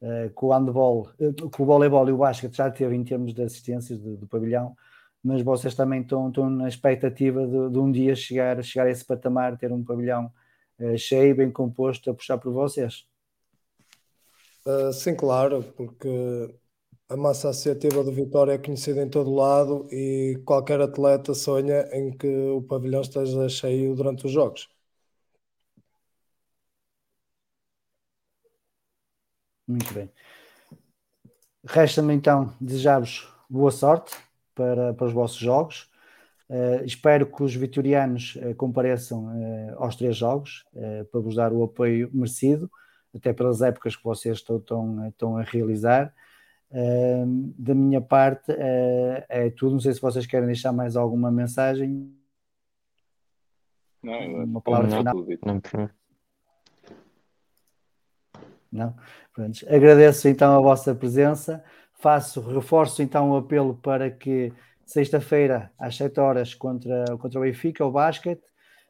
uh, 0.02 0.30
com 0.34 0.46
o 0.46 0.52
handball, 0.52 1.10
uh, 1.18 1.50
com 1.50 1.62
o 1.62 1.66
voleibol 1.66 2.08
e 2.08 2.12
o 2.12 2.18
basquete, 2.18 2.56
já 2.56 2.70
teve 2.70 2.94
em 2.94 3.04
termos 3.04 3.32
de 3.32 3.42
assistências 3.42 3.98
do, 3.98 4.16
do 4.16 4.26
pavilhão, 4.26 4.76
mas 5.22 5.42
vocês 5.42 5.74
também 5.74 6.02
estão, 6.02 6.28
estão 6.28 6.50
na 6.50 6.68
expectativa 6.68 7.46
de, 7.46 7.70
de, 7.70 7.78
um 7.78 7.90
dia 7.90 8.14
chegar, 8.14 8.62
chegar 8.62 8.86
a 8.86 8.90
esse 8.90 9.04
patamar, 9.04 9.56
ter 9.56 9.72
um 9.72 9.84
pavilhão 9.84 10.30
uh, 10.78 10.98
cheio, 10.98 11.36
bem 11.36 11.50
composto, 11.50 12.10
a 12.10 12.14
puxar 12.14 12.38
por 12.38 12.52
vocês? 12.52 13.08
sim, 14.92 15.16
claro, 15.16 15.64
porque 15.76 16.54
a 17.08 17.16
massa 17.16 17.48
associativa 17.48 18.04
do 18.04 18.12
Vitória 18.12 18.52
é 18.52 18.58
conhecida 18.58 19.02
em 19.02 19.08
todo 19.08 19.34
lado 19.34 19.88
e 19.90 20.40
qualquer 20.44 20.80
atleta 20.80 21.34
sonha 21.34 21.88
em 21.92 22.16
que 22.16 22.28
o 22.50 22.62
pavilhão 22.62 23.00
esteja 23.00 23.48
cheio 23.48 23.96
durante 23.96 24.26
os 24.26 24.30
jogos. 24.30 24.68
Muito 29.70 29.94
bem. 29.94 30.10
Resta-me 31.64 32.12
então 32.12 32.52
desejar-vos 32.60 33.32
boa 33.48 33.70
sorte 33.70 34.16
para, 34.52 34.92
para 34.94 35.06
os 35.06 35.12
vossos 35.12 35.38
jogos. 35.38 35.88
Uh, 36.48 36.84
espero 36.84 37.24
que 37.26 37.42
os 37.44 37.54
vitorianos 37.54 38.34
uh, 38.36 38.52
compareçam 38.56 39.26
uh, 39.26 39.76
aos 39.76 39.94
três 39.94 40.16
jogos 40.16 40.64
para 41.12 41.20
vos 41.20 41.36
dar 41.36 41.52
o 41.52 41.62
apoio 41.62 42.10
merecido, 42.12 42.68
até 43.14 43.32
pelas 43.32 43.62
épocas 43.62 43.94
que 43.94 44.02
vocês 44.02 44.38
estão, 44.38 44.56
estão, 44.56 45.08
estão 45.08 45.36
a 45.36 45.42
realizar 45.42 46.12
da 47.58 47.74
minha 47.74 48.00
parte 48.00 48.52
uh, 48.52 49.24
é 49.28 49.50
tudo. 49.50 49.72
Não 49.72 49.80
sei 49.80 49.92
se 49.92 50.00
vocês 50.00 50.26
querem 50.26 50.46
deixar 50.46 50.72
mais 50.72 50.96
alguma 50.96 51.30
mensagem. 51.30 52.12
Não, 54.02 54.44
uma 54.44 54.60
palavra 54.60 54.88
não, 54.88 54.98
final. 54.98 55.14
Não, 55.44 55.62
não? 55.74 55.90
Pronto. 59.34 59.66
Agradeço 59.68 60.28
então 60.28 60.56
a 60.56 60.60
vossa 60.60 60.94
presença. 60.94 61.62
Faço, 61.94 62.40
reforço 62.40 63.02
então 63.02 63.30
o 63.30 63.36
apelo 63.36 63.74
para 63.76 64.10
que 64.10 64.52
sexta-feira 64.86 65.70
às 65.78 65.96
7 65.96 66.18
horas 66.18 66.54
contra, 66.54 67.04
contra 67.18 67.38
o 67.38 67.42
Benfica, 67.42 67.84
o 67.84 67.90
basquete. 67.90 68.42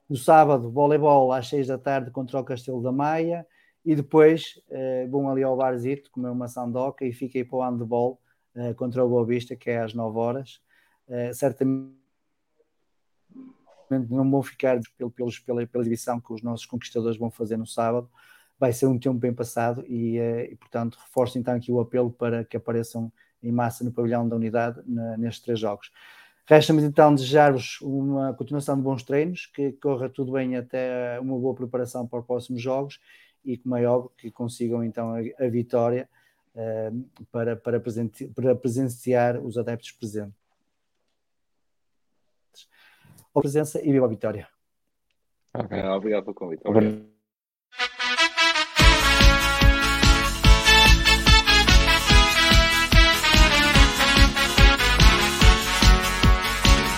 No 0.09 0.17
sábado, 0.17 0.71
voleibol 0.71 1.33
às 1.33 1.49
6 1.49 1.69
da 1.69 1.79
tarde 1.79 2.11
contra 2.11 2.39
o 2.39 2.45
Castelo 2.45 2.83
da 2.83 2.91
Maia 2.91 3.47
e 3.85 3.95
depois 3.95 4.61
uh, 4.69 5.11
vão 5.11 5.31
ali 5.31 5.43
ao 5.43 5.57
barzito 5.57 6.11
comer 6.11 6.31
uma 6.31 6.49
sandoca 6.49 7.05
e 7.05 7.13
fiquei 7.13 7.45
para 7.45 7.57
o 7.57 7.63
handball 7.63 8.21
uh, 8.55 8.75
contra 8.75 9.05
o 9.05 9.09
Boa 9.09 9.25
Vista, 9.25 9.57
que 9.57 9.71
é 9.71 9.81
às 9.81 9.95
9 9.95 10.19
horas. 10.19 10.61
Uh, 11.09 11.33
certamente 11.35 12.01
não 14.09 14.31
vão 14.31 14.43
ficar 14.43 14.79
pelo, 14.97 15.11
pela, 15.11 15.67
pela 15.67 15.83
exibição 15.83 16.21
que 16.21 16.33
os 16.33 16.43
nossos 16.43 16.67
conquistadores 16.67 17.19
vão 17.19 17.31
fazer 17.31 17.57
no 17.57 17.67
sábado, 17.67 18.09
vai 18.61 18.75
ser 18.75 18.87
um 18.87 18.99
tempo 18.99 19.19
bem 19.19 19.33
passado 19.33 19.83
e, 19.89 20.19
e, 20.19 20.55
portanto, 20.57 20.99
reforço 21.03 21.39
então 21.39 21.55
aqui 21.55 21.73
o 21.73 21.81
apelo 21.81 22.11
para 22.11 22.45
que 22.45 22.59
apareçam 22.59 23.11
em 23.43 23.51
massa 23.51 23.83
no 23.83 23.91
pavilhão 23.91 24.29
da 24.29 24.37
unidade 24.37 24.83
na, 24.87 25.17
nestes 25.17 25.43
três 25.43 25.59
jogos. 25.59 25.91
Resta-me 26.45 26.83
então 26.83 27.15
desejar-vos 27.15 27.81
uma 27.81 28.35
continuação 28.35 28.77
de 28.77 28.83
bons 28.83 29.03
treinos, 29.03 29.47
que 29.47 29.73
corra 29.73 30.11
tudo 30.11 30.33
bem 30.33 30.57
até 30.57 31.19
uma 31.21 31.39
boa 31.39 31.55
preparação 31.55 32.07
para 32.07 32.21
os 32.21 32.27
próximos 32.27 32.61
jogos 32.61 33.01
e, 33.43 33.57
como 33.57 33.77
é 33.77 33.87
óbvio, 33.87 34.13
que 34.19 34.31
consigam 34.31 34.85
então 34.85 35.15
a, 35.15 35.21
a 35.45 35.49
vitória 35.49 36.07
uh, 36.55 37.25
para, 37.33 37.57
para, 37.57 37.81
para 37.81 38.55
presenciar 38.57 39.41
os 39.41 39.57
adeptos 39.57 39.93
presentes. 39.93 40.35
A 43.35 43.41
presença 43.41 43.81
e 43.81 43.91
viva 43.91 44.05
a 44.05 44.09
vitória. 44.09 44.49
Okay. 45.55 45.83
Obrigado 45.85 46.25
pelo 46.25 46.35
convite. 46.35 46.63
Obrigado. 46.65 47.10